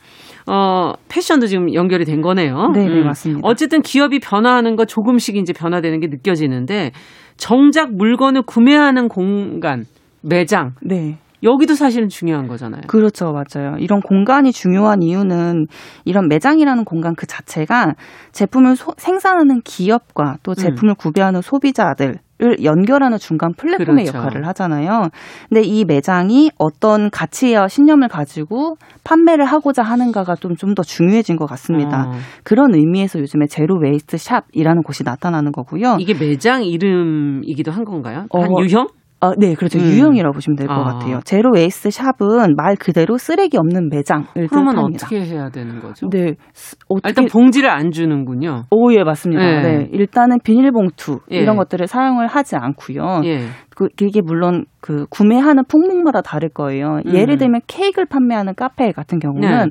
[0.48, 2.70] 어 패션도 지금 연결이 된 거네요.
[2.72, 3.04] 네, 네 음.
[3.06, 3.40] 맞습니다.
[3.42, 6.92] 어쨌든 기업이 변화하는 거 조금씩 이제 변화되는 게 느껴지는데
[7.36, 9.84] 정작 물건을 구매하는 공간
[10.22, 10.72] 매장.
[10.82, 11.18] 네.
[11.42, 12.82] 여기도 사실은 중요한 거잖아요.
[12.86, 13.76] 그렇죠, 맞아요.
[13.78, 15.66] 이런 공간이 중요한 이유는
[16.04, 17.94] 이런 매장이라는 공간 그 자체가
[18.32, 20.54] 제품을 소, 생산하는 기업과 또 음.
[20.54, 20.94] 제품을 음.
[20.96, 24.18] 구매하는 소비자들 을 연결하는 중간 플랫폼의 그렇죠.
[24.18, 25.08] 역할을 하잖아요.
[25.48, 31.46] 근데 이 매장이 어떤 가치와 신념을 가지고 판매를 하고자 하는가가 좀 좀 더 중요해진 것
[31.46, 32.08] 같습니다.
[32.08, 32.12] 어.
[32.44, 35.96] 그런 의미에서 요즘에 zero waste shop이라는 곳이 나타나는 거고요.
[35.98, 38.26] 이게 매장 이름이기도 한 건가요?
[38.28, 38.88] 어, 한 유형?
[39.20, 39.78] 어, 네, 그렇죠.
[39.78, 39.84] 음.
[39.84, 40.84] 유형이라고 보시면 될것 아.
[40.84, 41.20] 같아요.
[41.24, 45.06] zero waste shop은 말 그대로 쓰레기 없는 매장을 그러면 뜻합니다.
[45.06, 46.08] 어떻게 해야 되는 거죠?
[46.10, 46.34] 네,
[46.88, 47.08] 어떻게...
[47.08, 48.64] 일단 봉지를 안 주는군요.
[48.70, 49.42] 오, 예, 맞습니다.
[49.42, 49.88] 네, 네.
[49.90, 51.36] 일단은 비닐봉투 예.
[51.38, 53.22] 이런 것들을 사용을 하지 않고요.
[53.24, 53.46] 예.
[53.74, 57.00] 그, 이게 물론 그 구매하는 품목마다 다를 거예요.
[57.06, 57.14] 음.
[57.14, 59.70] 예를 들면 케이크를 판매하는 카페 같은 경우는 네.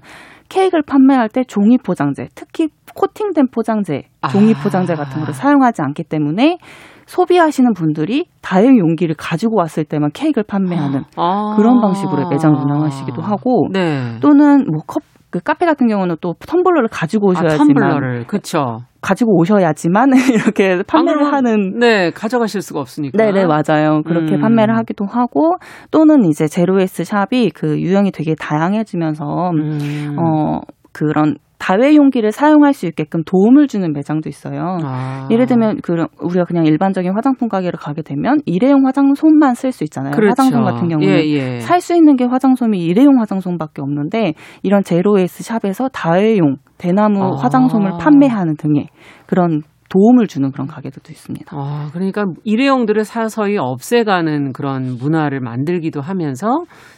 [0.49, 4.63] 케이크를 판매할 때 종이 포장재, 특히 코팅된 포장재, 종이 아.
[4.63, 6.57] 포장재 같은 거를 사용하지 않기 때문에
[7.05, 11.55] 소비하시는 분들이 다행 용기를 가지고 왔을 때만 케이크를 판매하는 아.
[11.55, 14.17] 그런 방식으로 매장을 운영하시기도 하고 네.
[14.21, 18.79] 또는 뭐 컵, 그 카페 같은 경우는 또 텀블러를 가지고 아, 오셔야지만 아, 텀블러를 그렇죠.
[19.01, 24.41] 가지고 오셔야지만 이렇게 판매를 하는 네 가져가실 수가 없으니까 네네 네, 맞아요 그렇게 음.
[24.41, 25.57] 판매를 하기도 하고
[25.91, 30.15] 또는 이제 제로웨이스 샵이 그 유형이 되게 다양해지면서 음.
[30.17, 34.77] 어 그런 다회 용기를 사용할 수 있게끔 도움을 주는 매장도 있어요.
[34.83, 35.27] 아.
[35.31, 40.11] 예를 들면 그 우리가 그냥 일반적인 화장품 가게를 가게 되면 일회용 화장솜만 쓸 수 있잖아요.
[40.11, 40.43] 그렇죠.
[40.43, 41.59] 화장솜 같은 경우는 예, 예.
[41.59, 44.33] 살수 있는 게 화장솜이 일회용 화장솜밖에 없는데
[44.63, 47.31] 이런 제로웨이스 샵에서 다회용 대나무 아.
[47.37, 48.87] 화장솜을 판매하는 등의
[49.25, 51.55] 그런 도움을 주는 그런 가게들도 있습니다.
[51.55, 56.47] 아, 그러니까 일회용들을 사서히 없애가는 그런 문화를 만들기도 하면서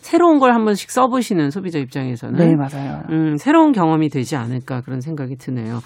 [0.01, 3.03] 새로운 걸 한 번씩 써보시는 소비자 입장에서는 네 맞아요.
[3.11, 5.79] 음, 새로운 경험이 되지 않을까 그런 생각이 드네요.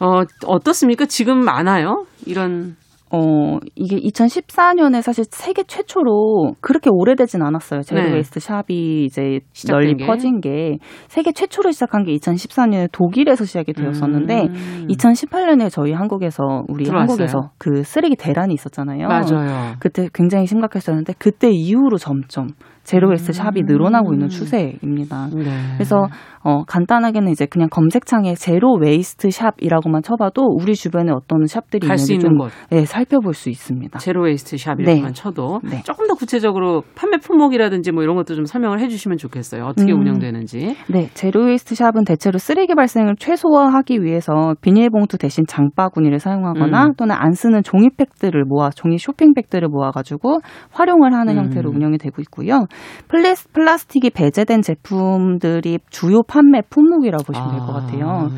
[0.00, 1.04] 어, 어떻습니까?
[1.06, 2.04] 지금 많아요?
[2.26, 2.76] 이런
[3.12, 7.82] 어, 이게 2014년에 사실 세계 최초로 그렇게 오래되진 않았어요.
[7.82, 8.12] 제로 네.
[8.12, 9.38] waste shop이 이제
[9.68, 10.06] 널리 게.
[10.06, 14.86] 퍼진 게 세계 최초로 시작한 게 2014년에 독일에서 시작이 되었었는데 음.
[14.90, 17.12] 2018년에 저희 한국에서 우리 들어왔어요.
[17.12, 19.06] 한국에서 그 쓰레기 대란이 있었잖아요.
[19.06, 19.74] 맞아요.
[19.78, 22.48] 그때 굉장히 심각했었는데 그때 이후로 점점
[22.82, 24.28] zero waste shop이 늘어나고 있는 음.
[24.28, 25.28] 추세입니다.
[25.34, 25.44] 네.
[25.74, 26.06] 그래서
[26.46, 32.38] 어, 간단하게는 이제 그냥 검색창에 zero waste shop이라고만 쳐봐도 우리 주변에 어떤 shop들이 있는지 좀
[32.70, 33.98] 네, 살펴볼 수 있습니다.
[33.98, 35.12] zero waste shop이라고만 네.
[35.12, 35.82] 쳐도 네.
[35.82, 39.64] 조금 더 구체적으로 판매 품목이라든지 뭐 이런 것도 좀 설명을 해주시면 좋겠어요.
[39.64, 40.02] 어떻게 음.
[40.02, 40.76] 운영되는지.
[40.88, 46.92] 네, zero waste shop은 대체로 쓰레기 발생을 최소화하기 위해서 비닐봉투 대신 장바구니를 사용하거나 음.
[46.96, 50.38] 또는 안 쓰는 종이팩들을 모아 종이 쇼핑백들을 모아가지고
[50.70, 51.44] 활용을 하는 음.
[51.44, 52.66] 형태로 운영이 되고 있고요.
[53.08, 57.72] 플레스, 플라스틱이 배제된 제품들이 주요 판매 품목이라고 보시면 될것 아.
[57.80, 58.30] 같아요.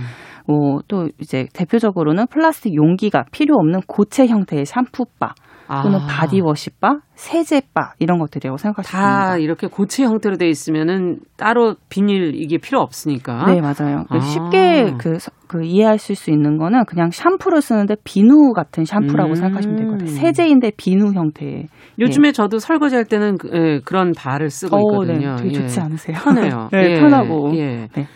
[0.47, 5.35] 뭐, 또 이제 대표적으로는 플라스틱 용기가 필요 없는 고체 형태의 샴푸바
[5.83, 6.07] 또는 아.
[6.09, 9.27] 바디워시바, 세제바 이런 것들이라고 생각하시면 됩니다.
[9.29, 13.47] 다 이렇게 고체 형태로 돼 있으면은 따로 비닐 이게 필요 없으니까.
[13.47, 14.05] 네, 맞아요.
[14.09, 14.19] 아.
[14.21, 19.35] 쉽게 그, 그 이해하실 수 있는 거는 그냥 샴푸를 쓰는데 비누 같은 샴푸라고 음.
[19.35, 20.09] 생각하시면 될 것 같아요.
[20.15, 21.69] 세제인데 비누 형태의.
[21.99, 22.33] 요즘에 네.
[22.33, 25.37] 저도 설거지 할 때는 그, 예, 그런 바를 쓰고 오, 어, 있거든요.
[25.37, 25.85] 네, 되게 좋지 예.
[25.85, 26.17] 않으세요?
[26.23, 26.69] 편해요.
[26.73, 27.01] 네, 예.
[27.01, 27.51] 편하고.
[27.57, 27.89] 예.
[27.95, 28.07] 네.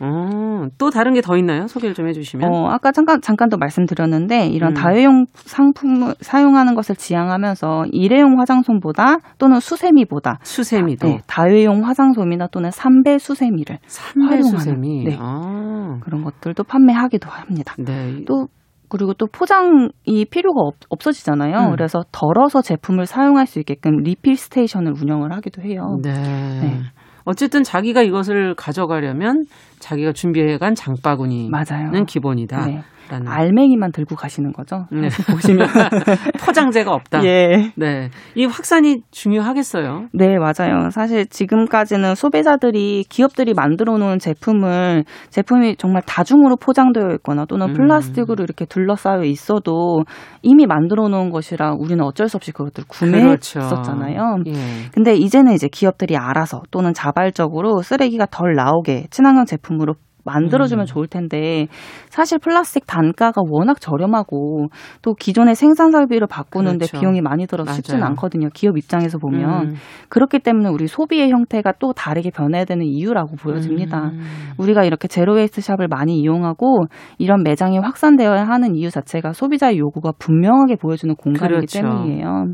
[0.00, 1.66] 어, 또 다른 게 더 있나요?
[1.66, 2.52] 소개를 좀 해주시면.
[2.52, 4.74] 어, 아까 잠깐 잠깐 또 말씀드렸는데 이런 음.
[4.74, 13.18] 다회용 상품을 사용하는 것을 지향하면서 일회용 화장솜보다 또는 수세미보다 수세미도 네, 다회용 화장솜이나 또는 삼배
[13.18, 15.16] 수세미를 3배 수세미 네.
[15.18, 15.98] 아.
[16.00, 17.74] 그런 것들도 판매하기도 합니다.
[17.78, 18.24] 네.
[18.26, 18.48] 또
[18.88, 21.56] 그리고 또 포장이 필요가 없, 없어지잖아요.
[21.56, 21.70] 음.
[21.72, 25.98] 그래서 덜어서 제품을 사용할 수 있게끔 리필 스테이션을 운영을 하기도 해요.
[26.02, 26.12] 네.
[26.12, 26.80] 네.
[27.26, 29.44] 어쨌든 자기가 이것을 가져가려면
[29.80, 32.04] 자기가 준비해간 장바구니는 맞아요.
[32.06, 32.66] 기본이다.
[32.66, 32.82] 네.
[33.10, 34.86] 알맹이만 들고 가시는 거죠.
[34.90, 35.08] 네.
[35.30, 35.66] 보시면
[36.44, 37.24] 포장재가 없다.
[37.24, 37.72] 예.
[37.76, 38.10] 네.
[38.34, 40.08] 이 확산이 중요하겠어요.
[40.12, 40.90] 네, 맞아요.
[40.90, 47.74] 사실 지금까지는 소비자들이 기업들이 만들어 놓은 제품을 제품이 정말 다중으로 포장되어 있거나 또는 음.
[47.74, 50.04] 플라스틱으로 이렇게 둘러싸여 있어도
[50.42, 54.36] 이미 만들어 놓은 것이라 우리는 어쩔 수 없이 그것들을 구매했었잖아요.
[54.42, 54.50] 그렇죠.
[54.50, 54.90] 예.
[54.92, 59.94] 근데 이제는 이제 기업들이 알아서 또는 자발적으로 쓰레기가 덜 나오게 친환경 제품으로
[60.26, 60.86] 만들어주면 음.
[60.86, 61.68] 좋을 텐데
[62.10, 64.66] 사실 플라스틱 단가가 워낙 저렴하고
[65.02, 67.00] 또 기존의 생산 설비를 바꾸는데 그렇죠.
[67.00, 68.48] 비용이 많이 들어서 쉽지는 않거든요.
[68.52, 69.74] 기업 입장에서 보면 음.
[70.08, 74.10] 그렇기 때문에 우리 소비의 형태가 또 다르게 변해야 되는 이유라고 보여집니다.
[74.12, 74.20] 음.
[74.58, 76.86] 우리가 이렇게 zero waste shop을 많이 이용하고
[77.18, 81.80] 이런 매장이 확산되어야 하는 이유 자체가 소비자의 요구가 분명하게 보여주는 공간이기 그렇죠.
[81.80, 82.46] 때문이에요.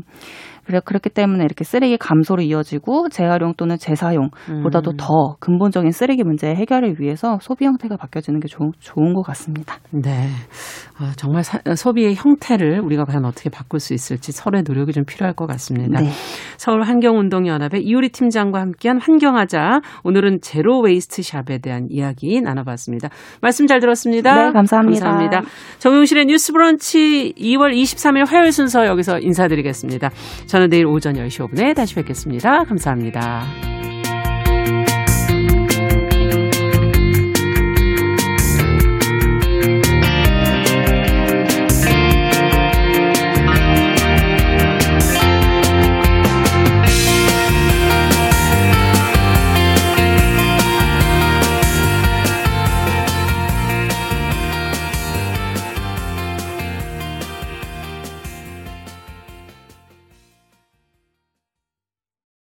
[0.65, 4.97] 그래 그렇기 때문에 이렇게 쓰레기 감소로 이어지고 재활용 또는 재사용보다도 음.
[4.97, 9.77] 더 근본적인 쓰레기 문제 해결을 위해서 소비 형태가 바뀌어지는 게 조, 좋은 것 같습니다.
[9.91, 10.27] 네,
[10.97, 15.33] 아, 정말 사, 소비의 형태를 우리가 과연 어떻게 바꿀 수 있을지 서로의 노력이 좀 필요할
[15.35, 15.99] 것 같습니다.
[15.99, 16.09] 네.
[16.57, 23.09] 서울 환경운동연합의 이효리 팀장과 함께한 환경하자 오늘은 zero waste shop에 대한 이야기 나눠봤습니다.
[23.41, 24.47] 말씀 잘 들었습니다.
[24.47, 25.05] 네, 감사합니다.
[25.05, 25.41] 감사합니다.
[25.79, 30.09] 정용실의 뉴스브런치 2월 23일 화요일 순서 여기서 인사드리겠습니다.
[30.53, 32.63] 저는 내일 오전 10시 5분에 다시 뵙겠습니다.
[32.65, 33.43] 감사합니다.